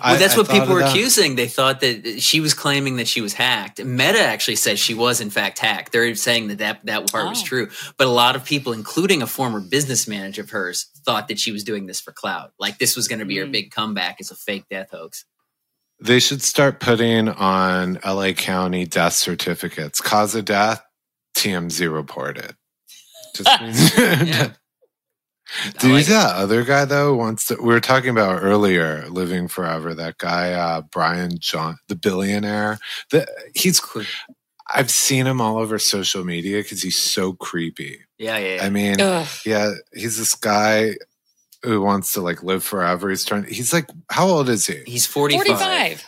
[0.02, 1.36] Well, that's I, what I people were accusing.
[1.36, 3.82] They thought that she was claiming that she was hacked.
[3.82, 5.92] Meta actually says she was in fact hacked.
[5.92, 7.30] They're saying that that, that part oh.
[7.30, 7.68] was true.
[7.96, 11.52] But a lot of people, including a former business manager of hers, thought that she
[11.52, 12.52] was doing this for clout.
[12.58, 13.40] Like this was going to be mm.
[13.40, 13.52] her hmm.
[13.52, 15.24] big comeback as a fake death hoax.
[16.00, 20.00] They should start putting on LA County death certificates.
[20.00, 20.82] Cause of death,
[21.34, 22.56] TMZ reported.
[23.34, 24.52] Just yeah.
[25.80, 27.56] Dude, like that other guy though wants to.
[27.56, 29.94] We were talking about earlier, living forever.
[29.94, 32.78] That guy, uh, Bryan John, the billionaire.
[33.10, 33.80] The he's.
[34.74, 37.98] I've seen him all over social media because he's so creepy.
[38.16, 38.54] Yeah, yeah.
[38.56, 38.64] yeah.
[38.64, 39.28] I mean, Ugh.
[39.44, 40.92] yeah, he's this guy
[41.62, 43.10] who wants to like live forever.
[43.10, 43.44] He's trying.
[43.44, 44.82] He's like, how old is he?
[44.86, 46.02] He's forty five.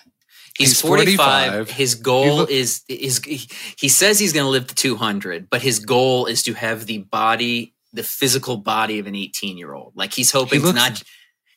[0.56, 1.52] He's, he's 45.
[1.52, 1.70] 45.
[1.70, 5.80] His goal look- is is he says he's going to live to 200, but his
[5.80, 9.92] goal is to have the body, the physical body of an 18 year old.
[9.96, 11.02] Like he's hoping he looks- to not.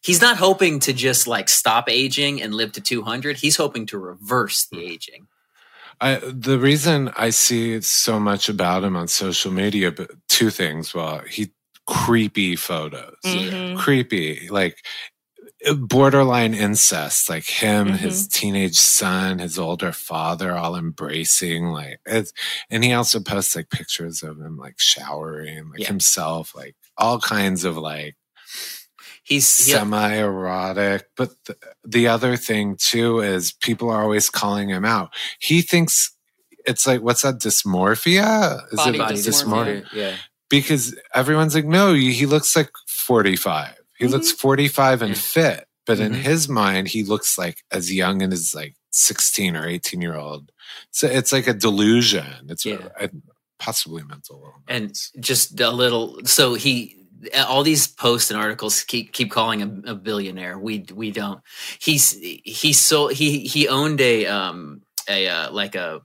[0.04, 3.36] He's not hoping to just like stop aging and live to 200.
[3.38, 5.28] He's hoping to reverse the aging.
[6.00, 10.50] I, the reason I see it so much about him on social media, but two
[10.50, 10.94] things.
[10.94, 11.52] Well, he
[11.88, 13.78] creepy photos, mm-hmm.
[13.78, 14.48] creepy.
[14.50, 14.86] Like
[15.80, 17.96] borderline incest like him mm-hmm.
[17.96, 22.00] his teenage son his older father all embracing like
[22.70, 25.88] and he also posts like pictures of him like showering like yeah.
[25.88, 28.16] himself like all kinds of like
[29.24, 35.10] he's semi-erotic but the, the other thing too is people are always calling him out
[35.40, 36.16] he thinks
[36.68, 39.82] it's like what's that dysmorphia is body it body dysmorphia?
[39.82, 40.16] dysmorphia yeah
[40.50, 44.14] because everyone's like no he looks like 45 he mm-hmm.
[44.14, 46.14] looks 45 and fit, but mm-hmm.
[46.14, 50.16] in his mind, he looks like as young and as like 16 or 18 year
[50.16, 50.52] old.
[50.92, 52.48] So it's like a delusion.
[52.50, 52.90] It's yeah.
[53.00, 53.10] I,
[53.60, 56.96] possibly mental and just a little so he
[57.48, 61.42] all these posts and articles keep keep calling him a billionaire we we don't
[61.80, 66.02] he's he sold he he owned a um a uh, like a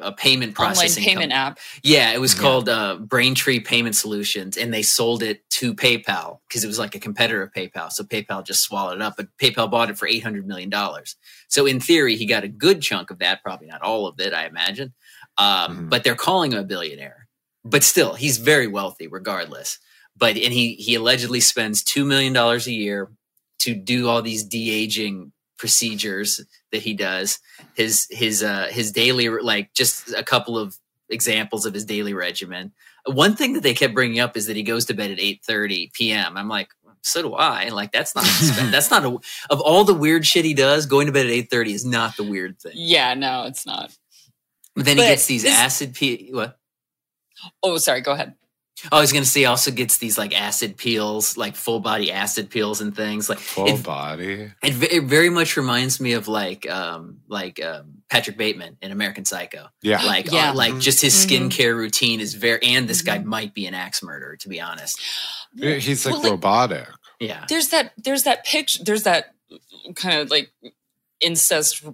[0.00, 1.34] a payment Online processing payment company.
[1.34, 1.58] app.
[1.82, 2.40] Yeah, it was Yeah.
[2.40, 6.94] called uh, Braintree Payment Solutions, and they sold it to PayPal because it was like
[6.94, 7.90] a competitor of PayPal.
[7.92, 11.16] So PayPal just swallowed it up, but PayPal bought it for eight hundred million dollars.
[11.48, 14.32] So in theory, he got a good chunk of that, probably not all of it,
[14.32, 14.92] I imagine.
[15.38, 15.90] Um, Mhm.
[15.90, 17.28] But they're calling him a billionaire.
[17.64, 19.78] But still, he's very wealthy, regardless.
[20.16, 23.10] But and he he allegedly spends two million dollars a year
[23.60, 26.40] to do all these de aging procedures
[26.72, 27.38] that he does
[27.74, 30.76] his his uh his daily like just a couple of
[31.08, 32.72] examples of his daily regimen
[33.06, 35.92] one thing that they kept bringing up is that he goes to bed at 8:30
[35.92, 36.36] p.m.
[36.36, 36.68] I'm like
[37.02, 38.24] so do I like that's not
[38.72, 39.18] that's not a
[39.50, 42.24] of all the weird shit he does going to bed at 8:30 is not the
[42.24, 43.94] weird thing Yeah, no, it's not.
[44.74, 46.58] but then he gets these this- acid pe- what
[47.62, 48.00] Oh, sorry.
[48.00, 48.34] Go ahead.
[48.92, 51.80] Oh I was going to say he also gets these like acid peels like full
[51.80, 54.52] body acid peels and things like Full it- body.
[54.62, 59.24] It, it very much reminds me of like um like um Patrick Bateman in American
[59.24, 59.68] Psycho.
[59.82, 60.02] Yeah.
[60.02, 60.50] Like Yeah.
[60.50, 61.48] uh, like just his Mhm.
[61.50, 63.24] skincare routine is very and this guy Mhm.
[63.24, 65.00] might be an axe murderer to be honest.
[65.56, 66.88] He's like Well, like, robotic.
[67.20, 67.44] Yeah.
[67.48, 69.34] there's that there's that picture there's that
[69.94, 70.50] kind of like
[71.20, 71.84] incest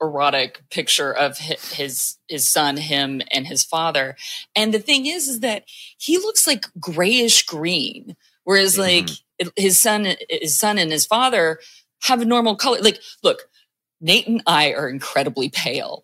[0.00, 4.16] erotic picture of his his son him and his father.
[4.56, 5.64] And the thing is is that
[5.98, 9.06] he looks like grayish green whereas mm-hmm.
[9.06, 11.58] like his son his son and his father
[12.02, 12.80] have a normal color.
[12.80, 13.48] Like look
[14.00, 16.02] nate and i are incredibly pale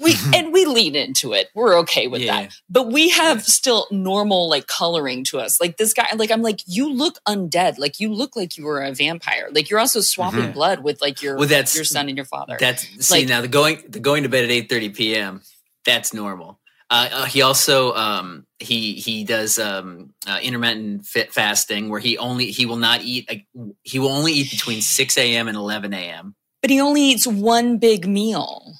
[0.00, 2.42] we and we lean into it we're okay with yeah.
[2.42, 6.42] that but we have still normal like coloring to us like this guy like i'm
[6.42, 10.00] like you look undead like you look like you were a vampire like you're also
[10.00, 10.54] swapping Mhm.
[10.54, 13.40] blood with like your Well, that's- your son and your father That's see Like- now
[13.40, 15.42] the going the going to bed at 8:30 p.m.
[15.84, 16.60] That's normal.
[16.88, 22.18] Uh, uh, he also um, he he does um, uh, intermittent fit fasting where he
[22.18, 23.46] only he will not eat like,
[23.82, 25.48] he will only eat between 6 a.m.
[25.48, 26.34] and 11 a.m.
[26.60, 28.74] but he only eats one big meal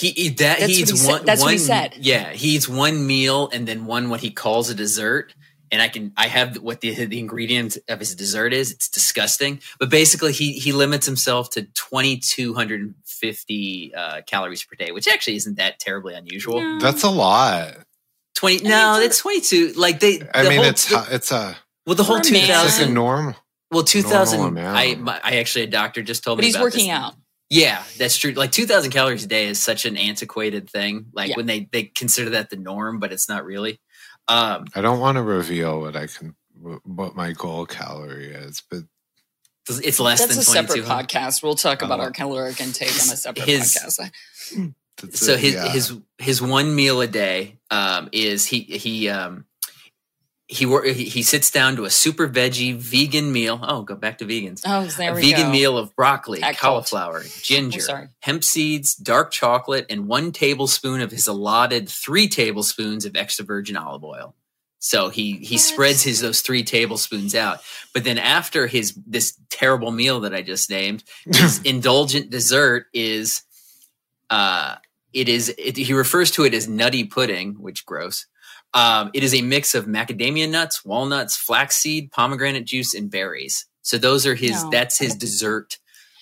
[0.00, 1.24] He eat that That's he what eats he said- one.
[1.26, 1.96] that's what he said.
[2.00, 5.34] Yeah, he eats one meal and then one what he calls a dessert.
[5.72, 8.72] And I can I have what the the ingredient of his dessert is.
[8.72, 14.22] It's disgusting, but basically he he limits himself to twenty two hundred and fifty uh,
[14.26, 16.60] calories per day, which actually isn't that terribly unusual.
[16.60, 16.80] No.
[16.80, 17.76] That's a lot.
[18.34, 19.72] Twenty no, for- it's twenty two.
[19.76, 22.24] Like they, I the mean, whole, it's the- it's a well the whole for a
[22.24, 22.66] two man.
[22.66, 23.36] it's like a norm.
[23.70, 24.40] Well, two thousand.
[24.40, 24.76] amount.
[24.76, 26.46] I my, I actually a doctor just told but me.
[26.46, 26.96] he's about working this.
[26.96, 27.14] out
[27.50, 28.30] Yeah, that's true.
[28.32, 31.06] Like 2000 calories a day is such an antiquated thing.
[31.12, 31.36] Like Yeah.
[31.36, 33.80] when they they consider that the norm, but it's not really.
[34.28, 36.36] Um I don't want to reveal what I can
[36.84, 38.80] what my goal calorie is, but
[39.68, 42.04] it's less that's than a separate podcast we'll talk about Oh.
[42.04, 44.10] our caloric intake on a separate His- podcast
[45.00, 45.68] that's So it, his yeah.
[45.72, 49.44] his his one meal a day um is he he um
[50.50, 53.60] he wor- he sits down to a super veggie vegan meal.
[53.62, 54.62] Oh, go back to vegans.
[54.66, 59.30] oh there a we vegan go meal of broccoli, Act cauliflower, ginger, hemp seeds, dark
[59.30, 64.34] chocolate, and one tablespoon of his allotted three tablespoons of extra virgin olive oil.
[64.80, 65.60] So he he What?
[65.62, 67.60] spreads his those three tablespoons out.
[67.94, 73.42] But then after his this terrible meal that I just named, his indulgent dessert is
[74.30, 74.76] uh
[75.12, 78.26] it is it, he refers to it as nutty pudding, which gross.
[78.72, 83.66] Um, it is a mix of macadamia nuts, walnuts, flaxseed, pomegranate juice, and berries.
[83.82, 84.62] So those are his.
[84.64, 84.70] No.
[84.70, 85.78] That's his dessert.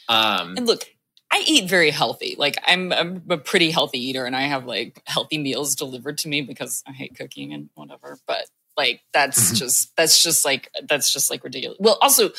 [0.08, 0.84] Um, And look,
[1.30, 2.34] I eat very healthy.
[2.38, 6.28] Like I'm, I'm a pretty healthy eater, and I have like healthy meals delivered to
[6.28, 8.18] me because I hate cooking and whatever.
[8.26, 11.76] But like that's just that's just like that's just like ridiculous.
[11.80, 12.30] Well, also,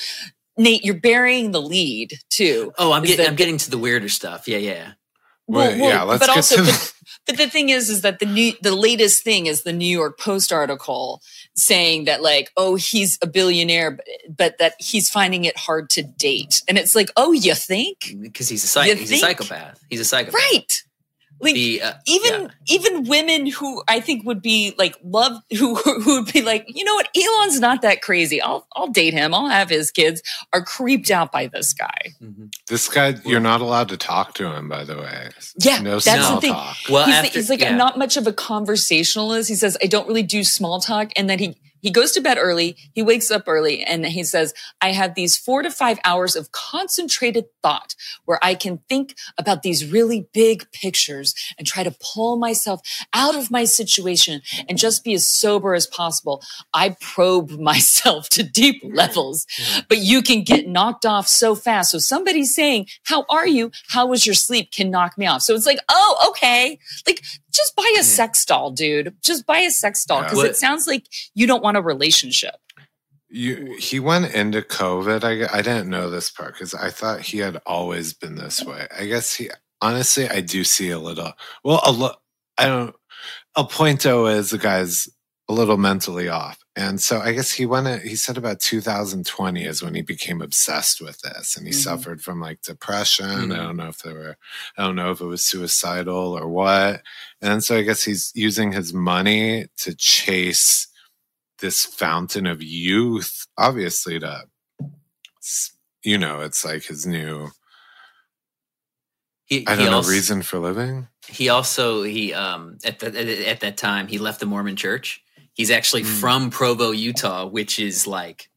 [0.58, 2.74] Nate, you're burying the lead too.
[2.80, 3.18] oh, I'm getting.
[3.18, 4.48] that- I'm getting to the weirder stuff.
[4.48, 4.94] Yeah, yeah.
[5.50, 6.94] Well, yeah, let's but get also, to but,
[7.26, 10.20] but the thing is, is that the new, the latest thing is the New York
[10.20, 11.22] Post article
[11.56, 16.04] saying that like, oh, he's a billionaire, but, but that he's finding it hard to
[16.04, 19.84] date, and it's like, oh, you think, Because he's a psych- You he's a psychopath.
[19.90, 20.36] He's a psychopath.
[20.36, 20.84] right?
[21.42, 22.48] Like, The, uh, even yeah.
[22.68, 26.84] even women who I think would be like love who who would be like, you
[26.84, 28.42] know what, Elon's not that crazy.
[28.42, 29.34] I'll I'll date him.
[29.34, 30.22] I'll have his kids.
[30.54, 32.14] Are creeped out by this guy.
[32.22, 32.54] Mhm.
[32.68, 33.16] this guy.
[33.26, 35.30] You're not allowed to talk to him, by the way.
[35.60, 36.54] Yeah, no that's the small thing.
[36.54, 36.78] talk.
[36.90, 37.76] Well, he's, after, he's like yeah.
[37.76, 39.50] not much of a conversationalist.
[39.50, 41.12] He says, I don't really do small talk.
[41.16, 42.76] And then he, he goes to bed early.
[42.94, 46.52] He wakes up early and he says, I have these four to five hours of
[46.52, 52.38] concentrated thought where I can think about these really big pictures and try to pull
[52.38, 52.82] myself
[53.14, 56.42] out of my situation and just be as sober as possible.
[56.74, 59.46] I probe myself to deep levels,
[59.88, 61.92] but you can get knocked off so fast.
[61.92, 63.72] So somebody saying, how are you?
[63.90, 65.42] How was your sleep can knock me off.
[65.42, 66.80] So it's like, oh, okay.
[67.06, 67.24] Like,
[67.60, 68.04] just buy a hmm.
[68.04, 69.16] sex doll, dude.
[69.24, 72.56] Just buy a sex doll because What- it sounds like you don't want a relationship.
[73.32, 75.24] You, he went into COVID.
[75.24, 78.88] I, I didn't know this part because I thought he had always been this way.
[78.98, 82.12] I guess he, honestly, I do see a little, well, a lo,
[82.58, 82.96] I don't,
[83.56, 85.08] El Pointo is the guy's
[85.50, 86.64] a little mentally off.
[86.76, 91.02] And so I guess he went, he said about 2020 is when he became obsessed
[91.02, 91.84] with this and he Mhm.
[91.84, 93.26] suffered from like depression.
[93.50, 93.54] Mhm.
[93.54, 94.38] I don't know if there were,
[94.78, 97.02] I don't know if it was suicidal or what.
[97.42, 100.88] And so I guess he's using his money to chase
[101.58, 104.48] this fountain of youth, obviously to,
[106.04, 107.50] you know, it's like his new,
[109.46, 111.08] He, I don't know, also, reason for living.
[111.28, 115.24] He also he um at the at that time he left the Mormon Church.
[115.60, 116.20] He's actually Mm.
[116.22, 118.50] from Provo, Utah, which is like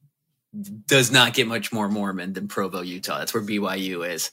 [0.87, 3.19] does not get much more Mormon than Provo, Utah.
[3.19, 4.31] That's where BYU is.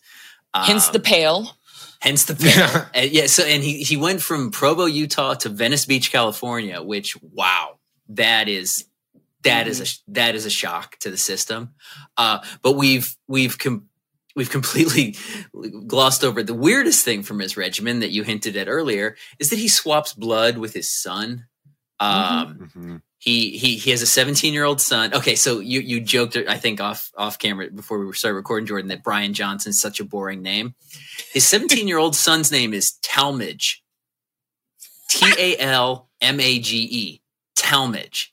[0.54, 1.58] Hence the Um, pale.
[2.00, 2.86] hence the Yeah.
[2.94, 3.26] And yeah.
[3.26, 6.84] So and he he went from Provo, Utah to Venice Beach, California.
[6.84, 7.80] Which wow,
[8.10, 8.86] that is
[9.42, 11.70] that is a that is a shock to the system.
[12.18, 13.88] Uh, but we've we've com-
[14.36, 15.16] we've completely
[15.88, 19.58] glossed over the weirdest thing from his regimen that you hinted at earlier is that
[19.58, 21.46] he swaps blood with his son.
[22.00, 23.02] Um, Mhm.
[23.18, 25.14] he he he has a 17 year old son.
[25.14, 28.88] Okay, so you you joked I think off off camera before we started recording Jordan
[28.90, 30.76] that Bryan Johnson's such a boring name.
[31.34, 33.78] His 17 year old son's name is Talmage.
[35.10, 37.22] T A L M A G E.
[37.58, 38.28] Talmage.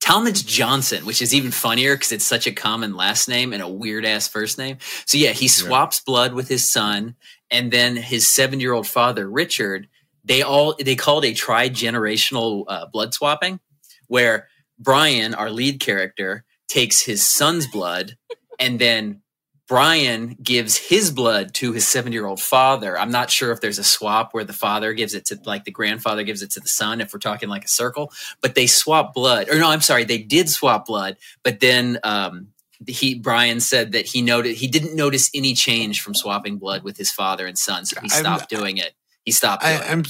[0.00, 3.68] Talmage Johnson, which is even funnier because it's such a common last name and a
[3.68, 4.78] weird ass first name.
[5.04, 7.16] So yeah, he swaps blood with his son,
[7.50, 9.88] and then his seven year old father Richard.
[10.30, 13.58] They all they called a tri generational uh, blood swapping,
[14.06, 14.46] where
[14.78, 18.16] Bryan, our lead character, takes his son's blood,
[18.60, 19.22] and then
[19.66, 22.96] Bryan gives his blood to his seven year old father.
[22.96, 25.72] I'm not sure if there's a swap where the father gives it to like the
[25.72, 29.12] grandfather gives it to the son, if we're talking like a circle, but they swap
[29.14, 29.48] blood.
[29.48, 32.50] Or no, I'm sorry, they did swap blood, but then um
[32.86, 36.96] he Bryan said that he noted he didn't notice any change from swapping blood with
[36.96, 38.92] his father and son, so he I'm- stopped doing it.
[39.24, 39.90] He stopped doing I, it.
[39.90, 40.04] I'm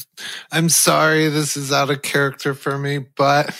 [0.53, 3.55] I'm sorry this is out of character for me, but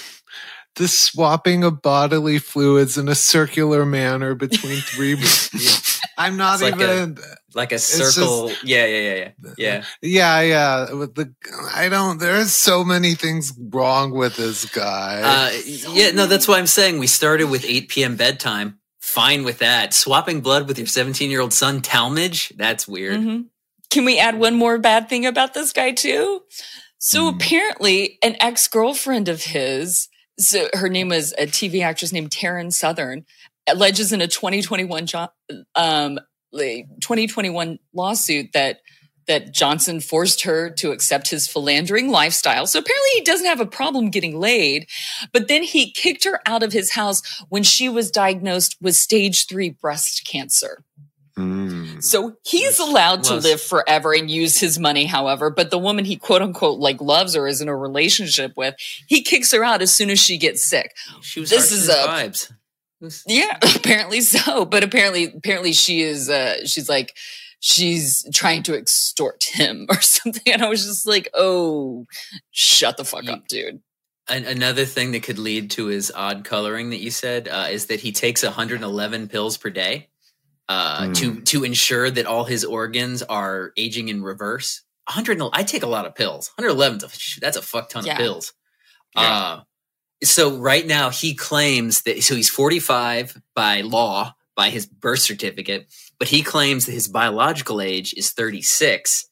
[0.77, 5.15] the swapping of bodily fluids in a circular manner between three
[6.19, 7.19] I'm not It's like a- even
[7.55, 8.51] Like a just- circle.
[8.63, 9.53] yeah, yeah, yeah, yeah.
[9.59, 9.85] Yeah.
[10.03, 10.93] yeah, yeah.
[10.93, 11.35] With the
[11.75, 15.21] I don't there's so many things wrong with this guy.
[15.55, 15.61] Uh,
[15.93, 18.17] yeah, no, that's why I'm saying we started with 8 p.m.
[18.17, 18.79] bedtime.
[19.01, 19.95] Fine with that.
[19.95, 22.55] Swapping blood with your 17 year old son, Talmage?
[22.57, 23.19] That's weird.
[23.21, 23.47] Mhm.
[23.91, 26.43] Can we add one more bad thing about this guy too?
[26.99, 27.37] So Hmm.
[27.37, 32.73] apparently, an ex girlfriend of his, so her name was a TV actress named Taryn
[32.73, 33.25] Southern,
[33.69, 35.29] alleges in a 2021 jo-
[35.75, 36.19] um,
[36.53, 38.81] 2021 lawsuit that
[39.27, 42.67] that Johnson forced her to accept his philandering lifestyle.
[42.67, 44.89] So apparently he doesn't have a problem getting laid,
[45.33, 49.47] but then he kicked her out of his house when she was diagnosed with stage
[49.47, 50.83] 3 breast cancer.
[51.41, 52.03] Mm.
[52.03, 56.17] So he's allowed to live forever and use his money, however, but the woman he
[56.17, 58.75] quote unquote like loves or is in a relationship with,
[59.07, 60.95] he kicks her out as soon as she gets sick.
[61.23, 62.53] She was This is a- vibes.
[63.27, 64.65] Yeah, apparently so.
[64.67, 67.17] But apparently, apparently she is, uh, she's like,
[67.59, 70.53] she's trying to extort him or something.
[70.53, 72.07] And I was just like, oh,
[72.51, 73.81] shut the fuck You- up, dude.
[74.29, 77.87] An- another thing that could lead to his odd coloring that you said uh, is
[77.87, 80.09] that he takes 111 pills per day
[80.71, 81.43] uh, to Hmm.
[81.43, 84.83] to ensure that all his organs are aging in reverse.
[85.09, 85.41] 100.
[85.53, 86.51] I take a lot of pills.
[86.57, 87.01] 111.
[87.01, 88.13] 's a- That's a fuck ton Yeah.
[88.13, 88.53] of pills.
[89.17, 89.23] Yeah.
[89.37, 89.61] Uh,
[90.23, 95.89] so right now he claims that so he's 45 by law by his birth certificate,
[96.19, 99.27] but he claims that his biological age is 36.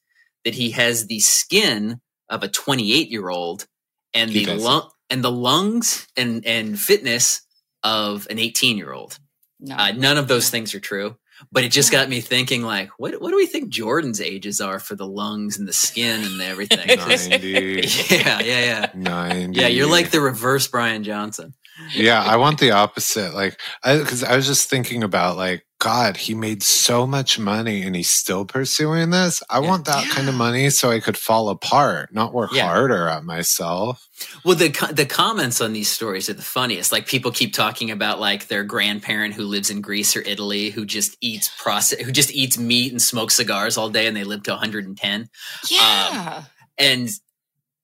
[0.44, 3.66] That he has the skin of a 28 year old
[4.14, 7.42] and He the lung and the lungs and and fitness
[7.84, 9.18] of an 18 year old.
[9.60, 9.76] No.
[9.76, 11.16] Uh, none of those things are true.
[11.52, 14.78] But it just got me thinking, like, what what do we think Jordan's ages are
[14.78, 16.86] for the lungs and the skin and everything?
[16.98, 17.48] 90,
[18.10, 18.90] yeah, yeah, yeah.
[18.94, 19.60] 90.
[19.60, 21.54] Yeah, you're like the reverse Bryan Johnson.
[21.92, 23.34] yeah, I want the opposite.
[23.34, 27.82] Like, I because I was just thinking about like, God, he made so much money
[27.82, 29.42] and he's still pursuing this.
[29.48, 29.68] I Yeah.
[29.68, 32.66] want that kind of money so I could fall apart, not work Yeah.
[32.66, 34.08] harder at myself.
[34.44, 36.90] Well, the the comments on these stories are the funniest.
[36.90, 40.84] Like people keep talking about like their grandparent who lives in Greece or Italy who
[40.84, 44.42] just eats process who just eats meat and smokes cigars all day and they live
[44.44, 45.28] to 110.
[45.70, 46.34] yeah.
[46.38, 47.08] Um, and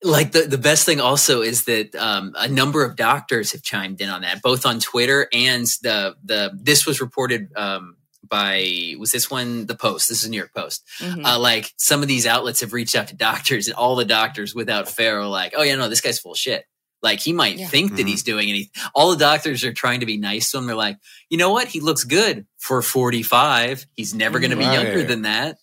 [0.04, 4.00] like the, the best thing also is that um, a number of doctors have chimed
[4.00, 7.96] in on that both on twitter and the the this was reported um,
[8.28, 10.08] by was this one the Post?
[10.08, 10.82] This is New York Post.
[11.00, 11.24] Mhm.
[11.24, 14.54] Uh, like some of these outlets have reached out to doctors, and all the doctors
[14.54, 16.64] without fail are like, "Oh yeah, no, this guy's full of shit."
[17.02, 17.68] Like he might Yeah.
[17.68, 18.08] think that Mhm.
[18.08, 18.70] he's doing anything.
[18.94, 20.66] All the doctors are trying to be nice to him.
[20.66, 20.96] They're like,
[21.28, 21.68] you know what?
[21.68, 23.86] He looks good for 45.
[23.94, 25.58] He's never going to be younger than that.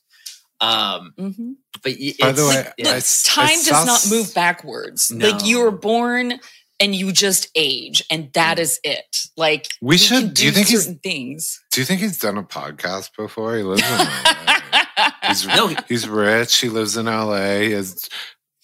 [0.59, 1.55] Um, Mhm.
[1.84, 2.89] But y- By the it's- way, yeah.
[2.91, 5.11] I s- I time saw does not move backwards.
[5.11, 5.63] Like you No.
[5.65, 6.39] were born
[6.80, 8.61] and you just age, and that mm.
[8.61, 9.28] is it.
[9.38, 11.59] Like We can should- do you think he's- certain things?
[11.72, 13.55] Do you think he's done a podcast before?
[13.57, 15.11] He lives in LA.
[15.28, 16.57] he's, No, he's rich.
[16.57, 17.59] He lives in LA.
[17.59, 18.09] He has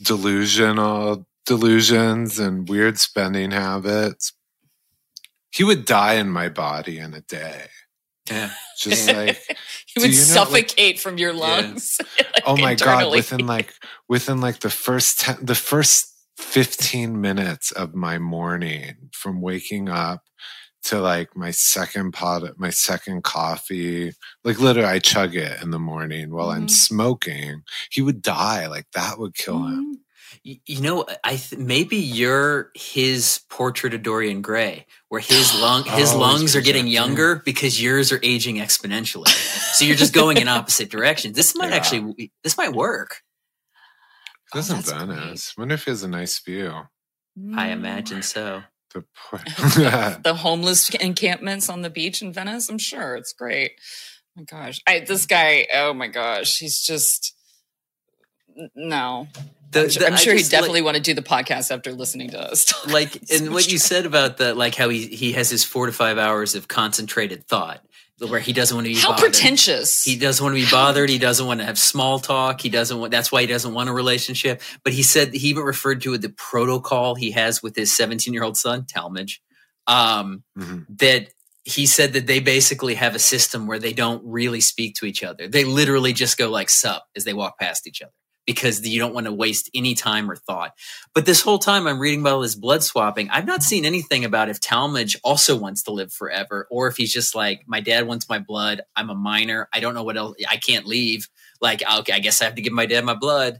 [0.01, 4.33] delusional delusions and weird spending habits.
[5.51, 7.67] He would die in my body in a day.
[8.29, 8.51] Yeah.
[8.77, 9.55] Just like you
[9.95, 11.97] Do would you know, like- suffocate from your lungs.
[12.19, 13.73] like, oh my god within like
[14.07, 20.21] within like the first 10 the first 15 minutes of my morning from waking up
[20.83, 24.13] to like my second pot my second coffee
[24.43, 26.71] like literally i chug it in the morning while i'm Mhm.
[26.71, 29.93] smoking he would die like that would kill him Mhm.
[29.95, 29.97] Y-
[30.43, 36.13] You know, I th- maybe you're his portrait of Dorian Gray, where his lung his
[36.13, 36.91] Oh, lungs are getting projecting.
[36.93, 39.27] younger because yours are aging exponentially.
[39.73, 41.35] so you're just going in opposite directions.
[41.35, 41.75] This might Yeah.
[41.77, 43.21] actually this might work.
[44.53, 45.53] Oh, doesn't that's Venice?
[45.57, 46.71] wonder if he has a nice view
[47.55, 47.71] I Mm.
[47.73, 48.63] imagine so.
[48.93, 49.03] the
[50.23, 52.69] the homeless encampments on the beach in Venice.
[52.69, 53.73] I'm sure it's great.
[54.35, 55.67] my gosh, I this guy.
[55.73, 57.36] Oh my gosh, he's just n-
[58.75, 59.27] no.
[59.71, 61.21] The- I'm sure, the- I'm I sure he'd just, like- definitely want to do the
[61.21, 62.65] podcast after listening to us.
[62.65, 65.33] talk like about so and what much you said about the like how he he
[65.33, 67.81] has his four to five hours of concentrated thought
[68.19, 69.25] where he doesn't want to be How bothered.
[69.25, 70.03] pretentious.
[70.03, 71.07] He doesn't want to be bothered.
[71.07, 72.61] He doesn't want to have small talk.
[72.61, 73.11] He doesn't want.
[73.11, 74.61] That's why he doesn't want a relationship.
[74.83, 78.33] But he said he even referred to it the protocol he has with his 17
[78.33, 79.33] year old son Talmage.
[79.85, 80.85] Um, Mhm.
[80.97, 81.27] that
[81.63, 85.21] he said that they basically have a system where they don't really speak to each
[85.23, 85.47] other.
[85.47, 88.11] They literally just go like "sup" as they walk past each other
[88.47, 90.71] because you don't want to waste any time or thought.
[91.13, 94.25] But this whole time I'm reading about all this blood swapping, I've not seen anything
[94.25, 98.07] about if Talmage also wants to live forever or if he's just like, my dad
[98.07, 98.81] wants my blood.
[98.95, 99.69] I'm a minor.
[99.71, 100.37] I don't know what else.
[100.49, 101.27] I can't leave.
[101.61, 103.59] Like, okay, I guess I have to give my dad my blood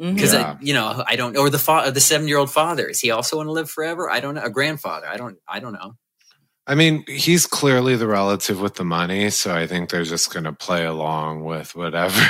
[0.00, 0.14] mm-hmm.
[0.14, 0.56] because Yeah.
[0.60, 1.36] you know I don't.
[1.36, 4.08] Or the fa- the seven year old father is he also want to live forever?
[4.10, 4.42] I don't know.
[4.44, 5.06] A grandfather.
[5.08, 5.38] I don't.
[5.48, 5.94] I don't know.
[6.68, 10.44] I mean, he's clearly the relative with the money, so I think they're just going
[10.44, 12.20] to play along with whatever.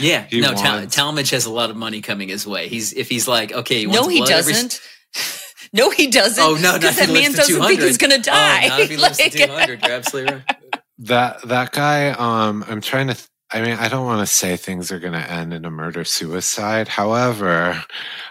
[0.00, 0.54] Yeah, he no.
[0.54, 2.68] Tal- Talmage has a lot of money coming his way.
[2.68, 4.80] He's if he's like, okay, he no, he blood doesn't.
[5.74, 6.42] no, he doesn't.
[6.42, 8.64] Oh no, because that man doesn't think he's gonna die.
[8.64, 9.82] Oh, not if he lives Like- to 200.
[9.82, 10.56] You're absolutely right.
[11.00, 14.56] that that guy um i'm trying to th- i mean i don't want to say
[14.56, 16.88] things are going to end in a murder suicide.
[16.88, 17.84] However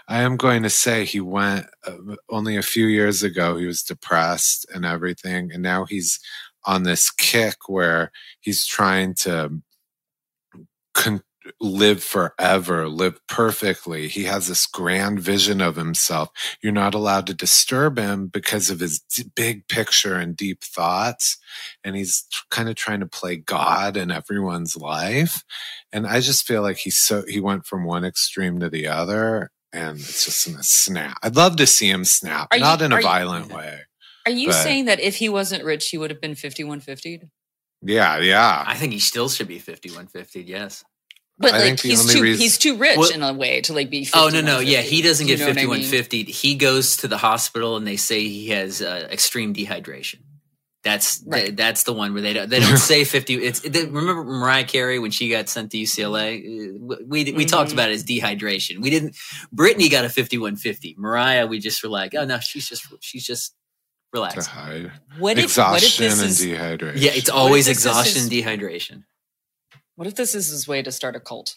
[0.08, 3.82] i am going to say he went uh, only a few years ago he was
[3.82, 6.18] depressed and everything and now he's
[6.64, 9.62] on this kick where he's trying to
[11.60, 16.28] live forever live perfectly he has this grand vision of himself
[16.62, 21.38] you're not allowed to disturb him because of his d- big picture and deep thoughts
[21.84, 25.42] and he's kind of trying to play God in everyone's life.
[25.92, 29.50] And I just feel like he's so he went from one extreme to the other,
[29.72, 31.18] and it's just in a snap.
[31.22, 33.80] I'd love to see him snap, Are you- not in a are you- violent way.
[34.24, 36.80] Are you But- saying that if he wasn't rich, he would have been fifty one
[36.80, 37.20] fifty?
[37.82, 38.64] Yeah, yeah.
[38.66, 40.42] I think he still should be 5150.
[40.42, 40.84] Yes.
[41.42, 43.32] But I like think the he's only too reason- he's too rich Well- in a
[43.32, 44.08] way to like be.
[44.14, 45.82] Oh no, no, yeah, he doesn't get know what I mean?
[45.82, 46.24] 5150.
[46.32, 50.20] He goes to the hospital and they say he has uh, extreme dehydration.
[50.84, 51.44] That's Right.
[51.46, 53.34] th- that's the one where they don't they don't say 50.
[53.34, 56.38] It's they, remember Mariah Carey when she got sent to UCLA.
[56.40, 57.74] Uh, We we talked Mhm.
[57.74, 58.80] about it as dehydration.
[58.80, 59.14] We didn't.
[59.54, 60.96] Britney got a 5150.
[60.98, 64.48] Mariah, we just were like, oh no, she's just she's just To relaxed.
[64.48, 64.90] hide.
[65.18, 67.00] What if what if Exhaustion this and is dehydration.
[67.00, 69.04] Yeah, it's always this is exhaustion, and dehydration.
[69.96, 71.56] What if this is his way to start a cult?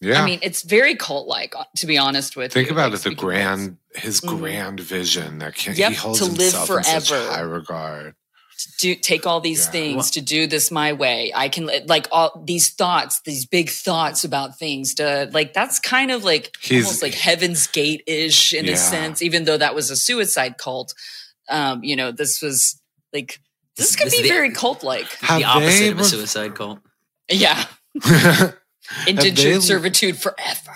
[0.00, 0.22] yeah.
[0.22, 2.72] I mean, it's very cult like, to be honest with Think you.
[2.74, 4.38] about like, it, the speaking of grand, his Mhm.
[4.38, 7.30] grand vision that can, Yep, he holds to live himself in such forever.
[7.32, 8.14] high regard.
[8.60, 9.70] to do take all these Yeah.
[9.70, 13.70] things Well- to do this my way i can like all these thoughts these big
[13.70, 18.52] thoughts about things to like that's kind of like He's- almost like heaven's gate ish
[18.52, 18.72] in Yeah.
[18.72, 20.92] a sense even though that was a suicide cult
[21.48, 22.80] um you know this was
[23.12, 23.38] like
[23.76, 26.56] this This- could this be the- very cult like the opposite they of a suicide
[26.56, 26.80] cult.
[27.30, 27.66] Yeah
[28.02, 30.72] Have they- servitude forever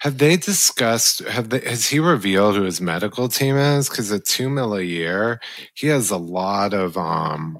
[0.00, 1.20] Have they discussed?
[1.20, 1.60] Have they?
[1.60, 3.88] Has he revealed who his medical team is?
[3.88, 5.40] Because at two mil a year,
[5.74, 7.58] he has a lot of um.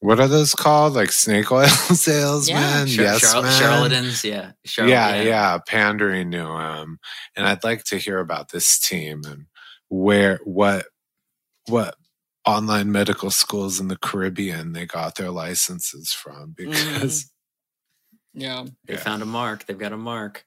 [0.00, 0.94] What are those called?
[0.94, 2.88] Like snake oil salesmen?
[2.88, 3.52] Char- yes, char- men?
[3.52, 6.98] charlatans, yeah, Charl- yeah, yeah, pandering to him.
[7.36, 9.46] And I'd like to hear about this team and
[9.88, 10.86] where, what,
[11.68, 11.94] what
[12.44, 17.30] online medical schools in the Caribbean they got their licenses from because
[18.34, 18.64] Yeah.
[18.86, 19.00] They Yeah.
[19.00, 19.66] found a mark.
[19.66, 20.44] They've got a mark.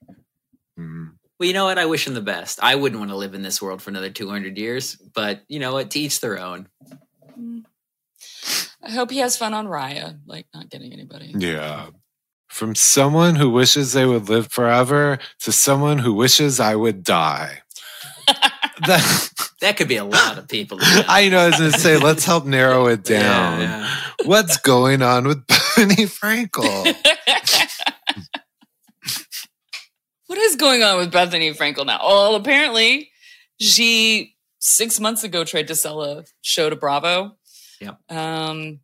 [0.79, 1.13] Mm.
[1.39, 1.77] Well, you know what?
[1.77, 2.59] I wish them the best.
[2.63, 5.73] I wouldn't want to live in this world for another 200 years, but you know
[5.73, 5.91] what?
[5.91, 6.67] To each their own.
[8.83, 11.33] I hope he has fun on Raya, like not getting anybody.
[11.37, 11.87] yeah.
[12.47, 17.61] From someone who wishes they would live forever to someone who wishes I would die.
[18.87, 20.77] That- That could be a lot of people.
[20.81, 21.39] I know.
[21.39, 23.61] I was going to say, let's help narrow it down.
[23.61, 23.95] Yeah, yeah.
[24.25, 26.95] What's going on with Bethenny Frankel?
[30.27, 31.97] what is going on with Bethenny Frankel now?
[31.99, 33.09] Well, apparently
[33.59, 37.35] she six months ago tried to sell a show to Bravo.
[37.81, 37.93] Yeah.
[38.07, 38.81] Um,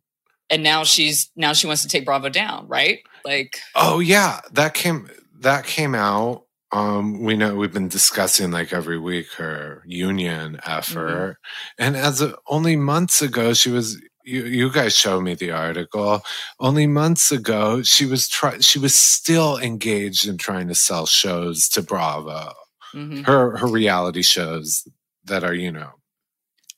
[0.50, 2.98] and now she's now she wants to take Bravo down, right?
[3.24, 5.08] Like, Oh yeah, that came
[5.38, 6.46] that came out.
[6.72, 11.36] Um, we know we've been discussing like every week her union effort,
[11.78, 14.00] and as of only months ago, she was.
[14.24, 16.22] You, you guys showed me the article.
[16.60, 18.58] Only months ago, she was try.
[18.60, 22.52] She was still engaged in trying to sell shows to Bravo.
[22.94, 23.26] mhm.
[23.26, 24.86] Her her reality shows
[25.24, 25.90] that are you know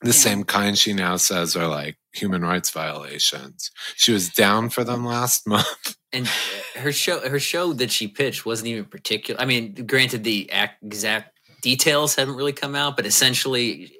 [0.01, 0.11] the Yeah.
[0.13, 0.77] same kind.
[0.77, 3.71] She now says are like human rights violations.
[3.95, 5.95] She was down for them last month.
[6.13, 6.27] And
[6.75, 9.39] her show, her show that she pitched wasn't even particular.
[9.39, 10.49] I mean, granted, the
[10.81, 13.91] exact details haven't really come out, but essentially,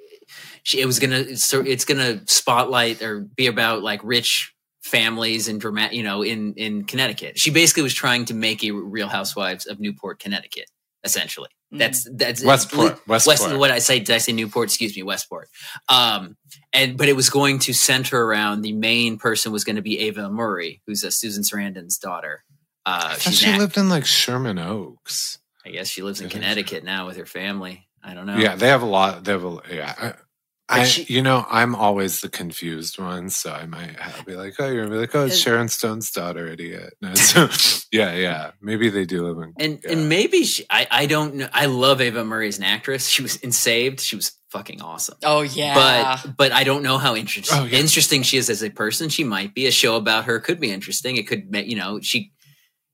[0.63, 1.35] she, it was gonna.
[1.35, 6.53] So it's gonna spotlight or be about like rich families and dramatic, you know, in
[6.53, 7.37] in Connecticut.
[7.37, 10.69] She basically was trying to make a Real Housewives of Newport, Connecticut.
[11.05, 11.77] Essentially, Mhm.
[11.79, 12.99] that's that's Westport.
[13.07, 13.99] West, what I say?
[13.99, 14.69] Did I say Newport?
[14.69, 15.49] Excuse me, Westport.
[15.87, 16.35] Um,
[16.73, 19.99] and but it was going to center around the main person was going to be
[19.99, 22.43] Eva Amurri, who's a Susan Sarandon's daughter.
[22.87, 25.37] Uh, she's she act- lived in like Sherman Oaks.
[25.65, 26.47] I guess she lives in I think so.
[26.49, 27.87] Connecticut now with her family.
[28.03, 28.37] I don't know.
[28.37, 29.23] Yeah, they have a lot.
[29.23, 30.13] They have a yeah.
[30.67, 34.35] I, I, she- you know, I'm always the confused one, so I might have, be
[34.35, 37.47] like, "Oh, you're gonna be like, oh, it's Sharon Stone's daughter, idiot." No, so,
[37.91, 38.51] yeah, yeah.
[38.61, 39.53] Maybe they do live in.
[39.59, 39.91] and yeah.
[39.91, 41.49] and maybe she, I I don't know.
[41.53, 43.07] I love Eva Amurri as an actress.
[43.07, 43.99] She was in Saved.
[43.99, 45.17] She was fucking awesome.
[45.23, 45.75] oh yeah,
[46.23, 47.77] But but I don't know how interesting Oh, yeah.
[47.77, 49.09] interesting she is as a person.
[49.09, 51.17] She might be a show about her could be interesting.
[51.17, 52.31] It could ma- you know she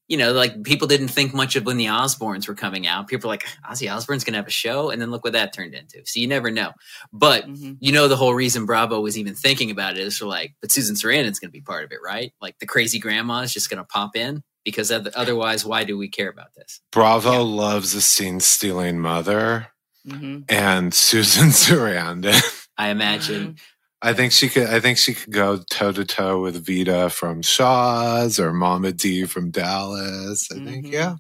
[0.08, 3.08] you know like people didn't think much of when the Osbournes were coming out.
[3.08, 5.74] People were like Ozzy Osbourne's gonna have a show, and then look what that turned
[5.74, 6.02] into.
[6.06, 6.72] So you never know.
[7.14, 7.78] But Mhm.
[7.80, 10.72] you know the whole reason Bravo was even thinking about it is for like, but
[10.72, 12.34] Susan Sarandon's gonna be part of it, right?
[12.42, 16.30] Like the crazy grandma is just gonna pop in because otherwise, why do we care
[16.30, 16.82] about this?
[16.92, 17.38] Bravo Yeah.
[17.40, 19.68] loves a scene stealing mother
[20.08, 20.44] Mhm.
[20.50, 22.42] and Susan Sarandon.
[22.78, 23.58] I imagine.
[24.02, 24.68] I think she could.
[24.68, 29.26] I think she could go toe to toe with Vita from Shahs or Mama D
[29.26, 30.48] from Dallas.
[30.52, 30.92] I think, Mhm.
[30.92, 31.16] yeah,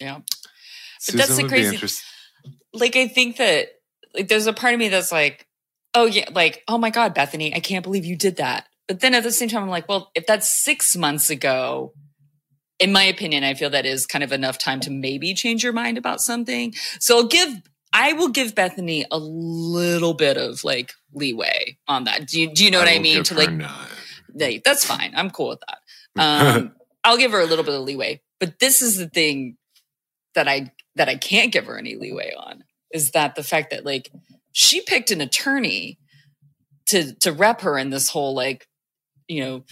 [0.00, 0.20] yeah.
[1.00, 1.76] Susan that's the crazy-
[2.72, 3.68] like I think that
[4.14, 5.46] like there's a part of me that's like,
[5.94, 8.66] oh yeah, like oh my god, Bethenny, I can't believe you did that.
[8.88, 11.92] But then at the same time, I'm like, well, if that's six months ago,
[12.78, 15.72] in my opinion, I feel that is kind of enough time to maybe change your
[15.72, 16.72] mind about something.
[17.00, 17.48] So I'll give,
[17.92, 22.26] I will give Bethenny a little bit of like leeway on that.
[22.26, 23.24] Do you do you know what I mean?
[23.24, 23.50] To like,
[24.64, 25.12] that's fine.
[25.16, 26.22] I'm cool with that.
[26.22, 26.72] Um,
[27.04, 28.20] I'll give her a little bit of leeway.
[28.38, 29.56] But this is the thing
[30.34, 33.84] that I that I can't give her any leeway on is that the fact that
[33.84, 34.10] like
[34.52, 35.98] she picked an attorney
[36.86, 38.66] to to rep her in this whole like
[39.28, 39.64] you know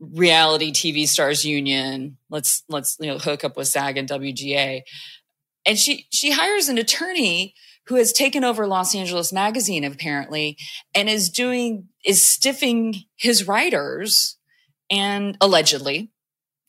[0.00, 2.18] reality TV stars union.
[2.30, 4.82] Let's let's you know hook up with SAG and WGA.
[5.66, 7.54] And she she hires an attorney
[7.86, 10.56] who has taken over Los Angeles magazine apparently
[10.94, 14.36] and is doing is stiffing his writers
[14.90, 16.10] and allegedly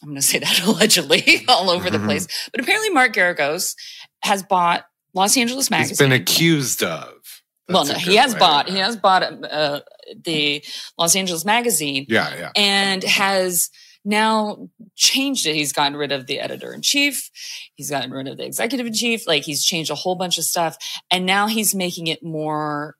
[0.04, 2.06] I'm going to say that allegedly all over the Mhm.
[2.06, 2.28] place.
[2.52, 3.76] But apparently Mark Geragos
[4.24, 7.14] has bought Los Angeles He's magazine been accused of.
[7.70, 9.80] well, no, he has bought he has bought uh,
[10.24, 10.64] the
[11.00, 12.52] Los Angeles magazine Yeah, yeah.
[12.56, 13.70] and has
[14.06, 15.56] now changed it.
[15.56, 17.30] He's gotten rid of the editor in chief.
[17.74, 19.28] He's gotten rid of the executive in chief.
[19.28, 20.78] Like he's changed a whole bunch of stuff,
[21.12, 22.95] and now he's making it more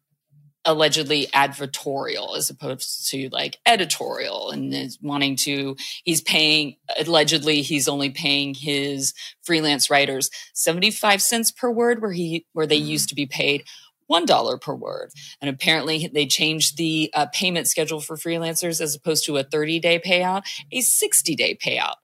[0.68, 7.88] allegedly advertorial as opposed to like editorial and is wanting to he's paying allegedly he's
[7.88, 12.88] only paying his freelance writers 75 cents per word where he where they Mhm.
[12.88, 13.64] used to be paid
[14.08, 15.12] one dollar per word.
[15.42, 19.80] And apparently they changed the uh, payment schedule for freelancers as opposed to a 30
[19.80, 21.96] day payout a 60 day payout.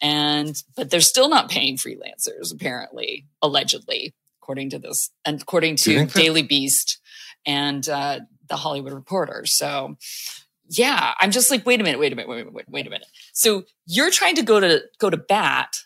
[0.00, 6.06] And but they're still not paying freelancers apparently allegedly according to this and according to
[6.06, 6.98] daily beast
[7.46, 9.46] and uh, the hollywood reporter.
[9.46, 9.96] So
[10.72, 12.86] yeah i'm just like wait a minute wait a minute wait a minute wait, wait
[12.86, 13.08] a minute.
[13.32, 15.76] So you're trying to go to go to bat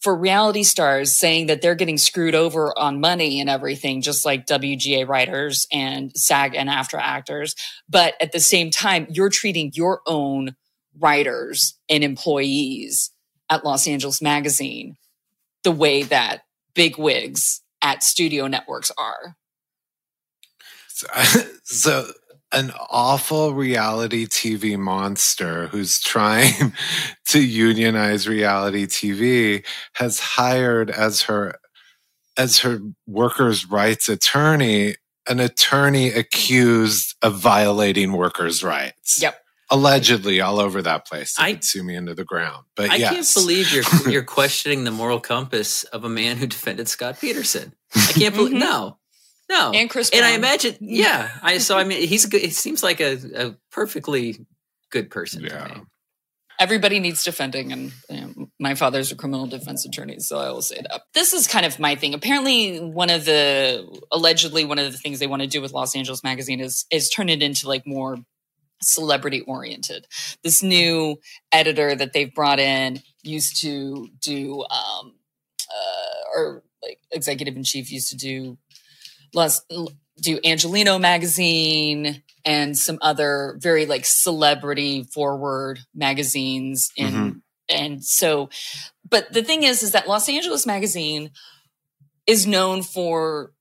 [0.00, 4.46] for reality stars saying that they're getting screwed over on money and everything, just like
[4.46, 7.54] WGA writers and SAG and after actors.
[7.88, 10.56] But at the same time, you're treating your own
[10.98, 13.10] writers and employees
[13.50, 14.96] at Los Angeles Magazine
[15.62, 16.42] the way that
[16.74, 19.36] big wigs at studio networks are.
[20.88, 21.06] So,
[21.64, 22.12] so
[22.52, 26.72] an awful reality TV monster who's trying
[27.28, 31.54] to unionize reality TV has hired as her
[32.36, 34.94] as her workers' rights attorney
[35.28, 39.20] an attorney accused of violating workers' rights.
[39.20, 39.38] Yep.
[39.72, 41.34] Allegedly, all over that place.
[41.34, 42.64] They I- could sue me into the ground.
[42.74, 43.14] But I yes.
[43.34, 47.74] can't believe you're you're questioning the moral compass of a man who defended Scott Peterson.
[47.94, 48.60] I can't believe Mhm.
[48.60, 48.98] no,
[49.50, 49.72] no.
[49.74, 51.28] And Chris And I imagine, yeah.
[51.42, 52.40] I so I mean, he's a good.
[52.40, 54.46] He seems like a, a perfectly
[54.90, 55.66] good person Yeah.
[55.68, 55.80] to me.
[56.58, 60.60] everybody needs defending and you know, my father's a criminal defense attorney so i will
[60.62, 63.40] say that this is kind of my thing apparently one of the
[64.12, 67.08] allegedly one of the things they want to do with los angeles magazine is is
[67.08, 68.18] turn it into like more
[68.82, 70.06] celebrity oriented
[70.44, 71.16] this new
[71.52, 75.14] editor that they've brought in used to do um
[75.70, 78.58] uh or like executive in chief used to do
[79.32, 79.62] Los,
[80.20, 87.42] do Angeleno magazine and some other very like celebrity forward magazines in Mhm.
[87.68, 88.48] and so
[89.08, 91.30] but the thing is is that Los Angeles magazine
[92.26, 93.52] is known for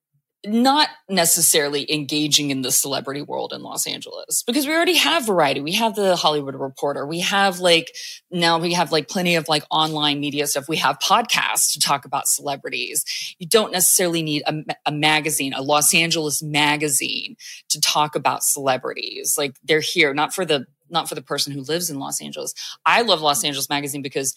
[0.46, 5.60] not necessarily engaging in the celebrity world in Los Angeles because we already have variety.
[5.60, 7.06] We have the Hollywood Reporter.
[7.06, 7.94] We have like
[8.32, 10.70] now we have like plenty of like online media stuff.
[10.70, 13.04] We have podcasts to talk about celebrities.
[13.38, 17.36] You don't necessarily need a, a magazine, a Los Angeles magazine
[17.70, 19.36] to talk about celebrities.
[19.38, 22.54] Like they're here not for the not for the person who lives in Los Angeles.
[22.86, 24.36] I love Los Angeles magazine because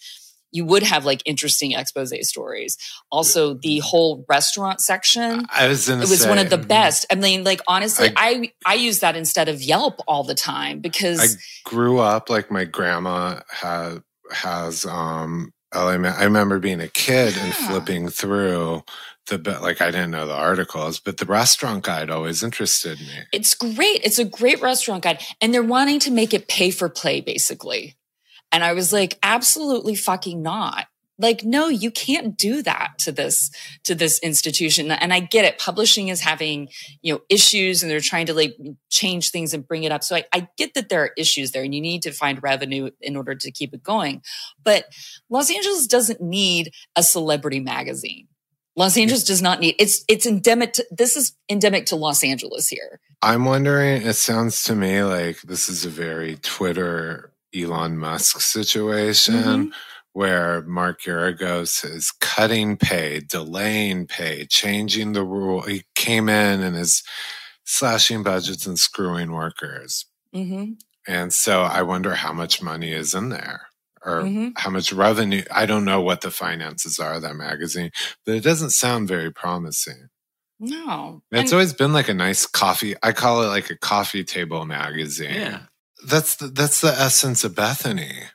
[0.53, 2.77] you would have like interesting expose stories.
[3.11, 7.05] Also, the whole restaurant section I was it was one of the best.
[7.11, 10.79] I mean, like honestly, I- I, I use that instead of Yelp all the time
[10.79, 16.79] because I grew up like my grandma had has um LA Ma- I remember being
[16.81, 18.83] a kid and flipping through
[19.27, 23.07] the like I didn't know the articles, but the restaurant guide always interested me.
[23.31, 24.01] it's great.
[24.03, 27.95] It's a great restaurant guide, and they're wanting to make it pay for play, basically.
[28.53, 30.85] And I was like, absolutely fucking not.
[31.19, 33.51] Like, no, you can't do that to this
[33.83, 34.89] to this institution.
[34.91, 35.59] And I get it.
[35.59, 36.69] Publishing is having
[37.01, 38.55] you know issues, and they're trying to like
[38.89, 40.03] change things and bring it up.
[40.03, 42.89] So I, I get that there are issues there, and you need to find revenue
[42.99, 44.23] in order to keep it going.
[44.63, 44.85] But
[45.29, 48.27] Los Angeles doesn't need a celebrity magazine.
[48.75, 52.67] Los Angeles does not need it's it's endemic to this is endemic to Los Angeles
[52.69, 52.99] here.
[53.21, 59.35] I'm wondering, it sounds to me like this is a very Twitter Elon Musk situation
[59.43, 59.71] Mhm.
[60.13, 65.61] where Mark Geragos is cutting pay, delaying pay, changing the rule.
[65.61, 67.03] He came in and is
[67.65, 70.05] slashing budgets and screwing workers.
[70.35, 70.73] Mm-hmm.
[71.07, 73.67] And so I wonder how much money is in there
[74.05, 74.49] or Mm-hmm.
[74.57, 75.43] how much revenue.
[75.51, 77.91] I don't know what the finances are of that magazine,
[78.25, 80.09] but it doesn't sound very promising.
[80.59, 81.23] No.
[81.31, 82.95] It's And- always been like a nice coffee.
[83.03, 85.33] I call it like a coffee table magazine.
[85.33, 85.59] Yeah.
[86.05, 88.25] That's the, that's the essence of Bethenny.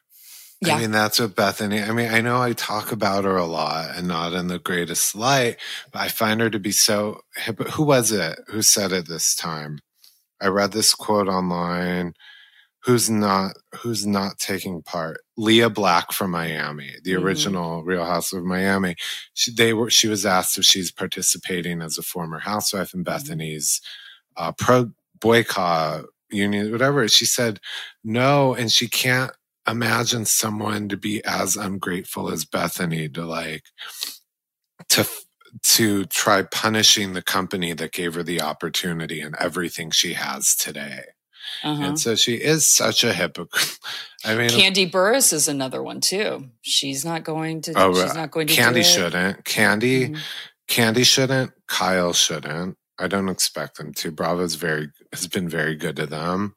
[0.60, 0.74] Yeah.
[0.74, 3.96] I mean, that's what Bethenny, I mean, I know I talk about her a lot
[3.96, 5.56] and not in the greatest light,
[5.92, 7.20] but I find her to be so.
[7.74, 9.78] Who was it who said it this time?
[10.40, 12.14] I read this quote online.
[12.84, 15.20] Who's not, who's not taking part?
[15.36, 17.22] Lea Black from Miami, the Mhm.
[17.22, 18.94] original Real House of Miami.
[19.34, 23.80] She, they were, she was asked if she's participating as a former housewife in Bethenny's
[24.36, 24.90] uh, pro
[25.20, 27.06] boycott union, whatever.
[27.08, 27.60] She said
[28.04, 29.32] no, and she can't
[29.66, 33.64] imagine someone to be as ungrateful as Bethenny to like
[34.90, 35.06] to
[35.64, 41.00] to try punishing the company that gave her the opportunity and everything she has today.
[41.64, 41.82] uh-huh.
[41.82, 43.78] And so she is such a hypocrite.
[44.24, 46.48] I mean, Kandi Burruss is another one too.
[46.62, 47.72] She's not going to.
[47.76, 48.54] Oh, she's not going to.
[48.54, 49.44] Kandi shouldn't.
[49.44, 50.18] Kandi, Mhm.
[50.68, 51.52] Kandi shouldn't.
[51.66, 52.76] Kyle shouldn't.
[52.98, 54.10] I don't expect them to.
[54.10, 56.54] Bravo's very has been very good to them.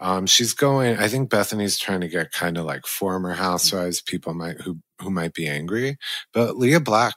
[0.00, 0.96] Um, she's going.
[0.98, 4.02] I think Bethenny's trying to get kind of like former housewives.
[4.02, 5.98] People might who who might be angry,
[6.32, 7.14] but Lea Black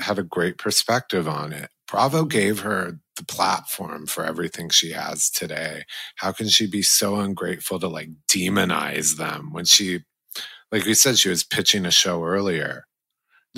[0.00, 1.70] had a great perspective on it.
[1.86, 5.84] Bravo gave her the platform for everything she has today.
[6.16, 10.00] How can she be so ungrateful to like demonize them when she,
[10.72, 12.86] like we said, she was pitching a show earlier,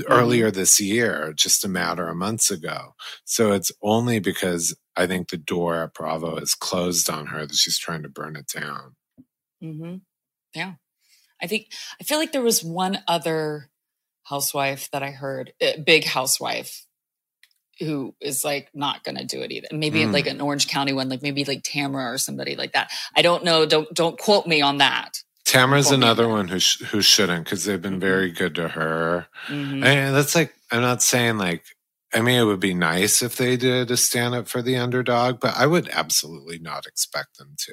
[0.09, 2.94] earlier this year, just a matter of months ago.
[3.24, 7.57] So it's only because I think the door at Bravo is closed on her that
[7.57, 8.97] she's trying to burn it down.
[9.62, 10.03] Mhm.
[10.55, 10.74] Yeah,
[11.42, 11.68] I think
[12.01, 13.70] I feel like there was one other
[14.24, 16.86] housewife that I heard, uh, big housewife
[17.80, 19.68] who is like not going to do it either.
[19.72, 20.12] Maybe Mm.
[20.12, 22.90] like an Orange County one, like maybe like Tamara or somebody like that.
[23.14, 23.66] I don't know.
[23.66, 25.22] Don't don't quote me on that.
[25.47, 29.28] Tamara's another one who sh- who shouldn't because they've been very good to her.
[29.47, 29.84] Mhm.
[29.84, 31.64] And that's like I'm not saying like
[32.12, 35.38] I mean it would be nice if they did a stand up for the underdog,
[35.40, 37.72] but I would absolutely not expect them to.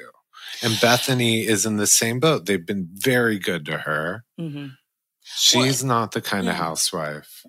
[0.62, 2.46] And Bethenny is in the same boat.
[2.46, 4.24] They've been very good to her.
[4.40, 4.76] Mhm.
[5.24, 7.44] She's not the kind of housewife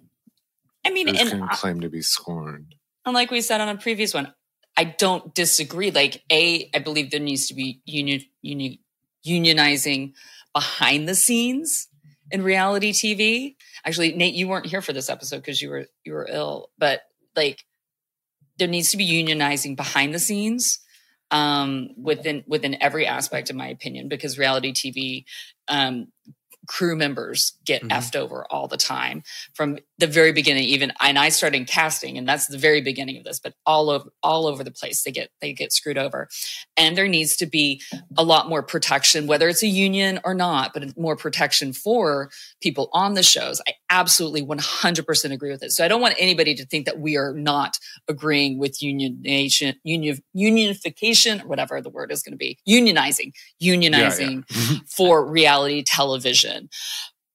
[0.86, 2.74] I mean, who and can I- claim to be scorned.
[3.04, 4.32] And like we said on a previous one,
[4.76, 5.90] I don't disagree.
[5.90, 8.78] Like, A, I believe there needs to be union, union
[9.26, 10.12] unionizing
[10.52, 11.88] behind the scenes
[12.30, 13.56] in reality TV.
[13.84, 17.02] Actually, Nate, you weren't here for this episode because you were you were ill, but
[17.36, 17.64] like
[18.58, 20.80] there needs to be unionizing behind the scenes
[21.30, 25.24] um within within every aspect of my opinion because reality tv
[25.68, 26.08] um
[26.66, 27.88] crew members get Mhm.
[27.90, 29.22] effed over all the time
[29.54, 33.16] from the very beginning even and i started in casting and that's the very beginning
[33.16, 36.28] of this but all over all over the place they get they get screwed over.
[36.76, 37.80] And there needs to be
[38.16, 42.88] a lot more protection whether it's a union or not but more protection for people
[42.92, 43.60] on the shows.
[43.68, 45.70] I absolutely 100% agree with it.
[45.72, 49.22] So i don't want anybody to think that we are not agreeing with union
[50.36, 54.44] unionification or whatever the word is going to be unionizing unionizing
[54.88, 56.53] for reality television.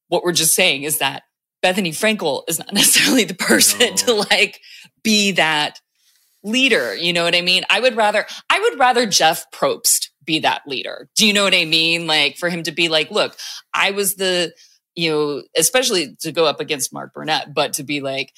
[0.08, 1.24] What we're just saying is that
[1.64, 3.96] Bethenny Frankel is not necessarily the person No.
[3.96, 4.60] to like
[5.04, 5.80] be that
[6.44, 6.96] leader.
[6.96, 7.64] You know what I mean?
[7.70, 11.10] I would rather, I would rather Jeff Probst be that leader.
[11.16, 12.08] Do you know what I mean?
[12.08, 13.36] Like for him to be like, look,
[13.74, 14.54] I was the,
[14.96, 18.34] you know, especially to go up against Mark Burnett, but to be like,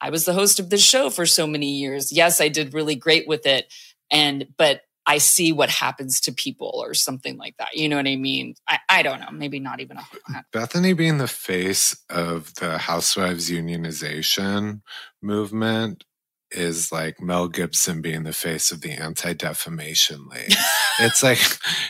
[0.00, 2.10] I was the host of this show for so many years.
[2.12, 3.72] Yes, I did really great with it.
[4.10, 7.74] And, but I see what happens to people or something like that.
[7.74, 8.54] You know what I mean?
[8.68, 9.30] I, I don't know.
[9.32, 14.82] Maybe not even a Bethenny being the face of the housewives unionization
[15.20, 16.04] movement
[16.50, 20.52] is like Mel Gibson being the face of the anti-defamation league.
[21.00, 21.38] it's like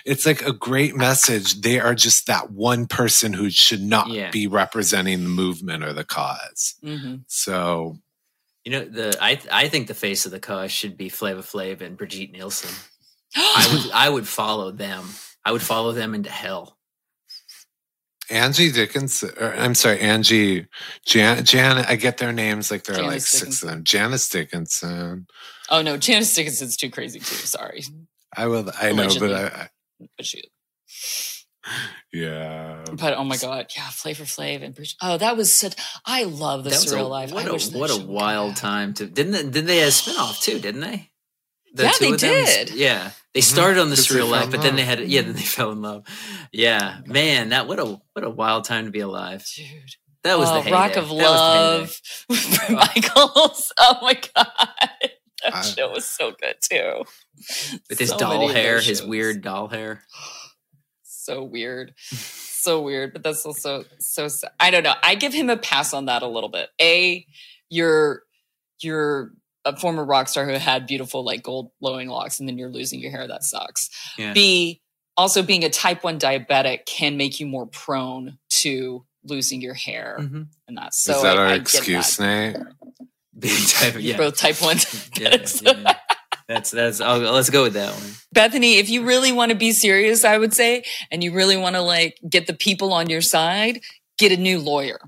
[0.04, 1.60] it's like a great message.
[1.60, 4.30] They are just that one person who should not Yeah.
[4.30, 6.76] be representing the movement or the cause.
[6.82, 7.98] hmm So
[8.64, 11.80] You know, the I I think the face of the cause should be Flavor Flav
[11.80, 12.70] and Brigitte Nielsen.
[13.36, 15.04] I would I would follow them.
[15.44, 16.78] I would follow them into hell.
[18.30, 20.66] Angie Dickinson, or, I'm sorry, Angie,
[21.04, 23.84] Jan, Jan, I get their names like there are like Janice six of them.
[23.84, 25.26] Janice Dickinson.
[25.70, 27.34] oh no, Janice Dickinson's too crazy too.
[27.34, 27.84] Sorry,
[28.34, 29.68] I will, I know, but I, I
[30.16, 30.42] but she.
[32.12, 32.84] yeah.
[32.92, 34.96] But oh my god, yeah, Flavor Flav and Bridget.
[35.02, 35.74] Oh, that was such.
[36.06, 37.32] I love the That surreal a, life.
[37.32, 39.66] What I a wish what a show would come wild time to didn't they, didn't
[39.66, 40.58] they have a spinoff too?
[40.58, 41.10] Didn't they?
[41.74, 42.44] Yeah, they of them?
[42.44, 42.70] did.
[42.74, 43.44] Yeah, they Mhm.
[43.44, 45.42] started on the 'Cause they surreal life, in but then they had yeah, then they
[45.56, 46.04] fell in love.
[46.52, 49.44] Yeah, man, that what a what a wild time to be alive.
[49.56, 49.66] dude.
[50.24, 50.72] That was oh, the heyday.
[50.72, 51.90] Rock of That was
[52.28, 52.38] the heyday.
[52.38, 53.72] Love for Michaels.
[53.78, 54.46] Oh my god,
[55.42, 57.04] that I- show was so good too.
[57.88, 59.06] with his So doll hair, his shows.
[59.08, 60.04] weird doll hair.
[61.02, 65.48] so weird so weird but that's also so sa- i don't know i give him
[65.48, 67.24] a pass on that a little bit a
[67.70, 68.22] you're
[68.80, 69.30] you're
[69.64, 73.00] a former rock star who had beautiful like gold blowing locks and then you're losing
[73.00, 73.88] your hair that sucks
[74.18, 74.32] Yeah.
[74.32, 74.80] b
[75.16, 80.16] also being a type 1 diabetic can make you more prone to losing your hair
[80.20, 80.48] Mhm.
[80.66, 82.24] and that's so Is that I, our I excuse, that.
[82.24, 82.56] Nate?
[83.38, 84.16] Big type of You're yeah.
[84.18, 84.76] both type 1
[85.18, 85.62] yeah, diabetics.
[85.62, 85.94] yeah, yeah.
[86.48, 87.00] That's that's.
[87.00, 88.02] Oh, let's go with that one.
[88.34, 91.76] Bethenny, if you really want to be serious, I would say, and you really want
[91.76, 93.80] to like get the people on your side,
[94.18, 94.98] get a new lawyer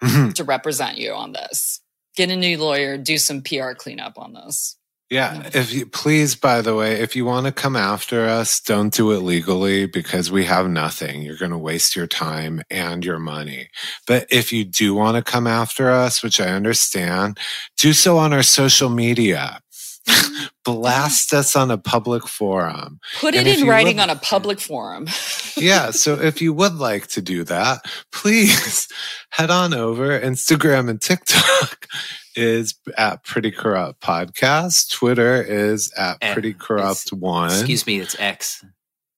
[0.34, 1.80] to represent you on this.
[2.16, 4.76] Get a new lawyer, do some PR cleanup on this.
[5.08, 8.92] Yeah, if you please, by the way, if you want to come after us, don't
[8.92, 11.22] do it legally because we have nothing.
[11.22, 13.68] You're going to waste your time and your money.
[14.08, 17.38] But if you do want to come after us, which I understand,
[17.76, 19.60] do so on our social media.
[20.64, 22.98] Blast us on a public forum.
[23.20, 25.06] Put it if in writing would- on a public forum.
[25.58, 27.78] Yeah, so if you would like to do that,
[28.12, 28.86] please
[29.30, 30.20] head on over.
[30.20, 31.86] Instagram and TikTok
[32.34, 34.92] is at Pretty Corrupt Podcast.
[34.92, 37.50] Twitter is at Eh, Pretty Corrupt One.
[37.50, 38.62] Excuse me, it's X.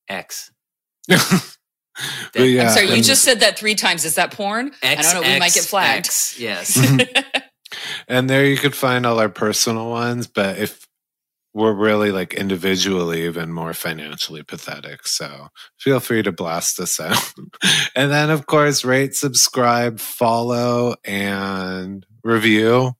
[0.08, 0.52] X.
[1.08, 4.04] But yeah, I'm sorry, you just said that three times.
[4.04, 4.70] Is that porn?
[4.80, 5.08] X.
[5.08, 5.32] I don't know.
[5.32, 6.06] We might get flagged.
[6.06, 6.78] X, yes.
[8.06, 10.88] And there you could find all our personal ones, but if
[11.54, 15.06] we're really like individually even more financially pathetic.
[15.06, 15.48] So
[15.78, 17.32] feel free to blast us out.
[17.96, 22.92] and then, of course, rate, subscribe, follow, and review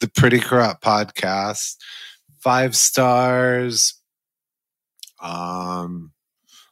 [0.00, 1.76] the Pretty Corrupt podcast.
[2.38, 4.00] Five stars.
[5.20, 6.12] Um,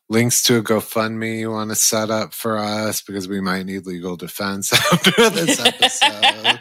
[0.08, 3.86] links to a GoFundMe you want to set up for us because we might need
[3.86, 6.60] legal defense after this episode.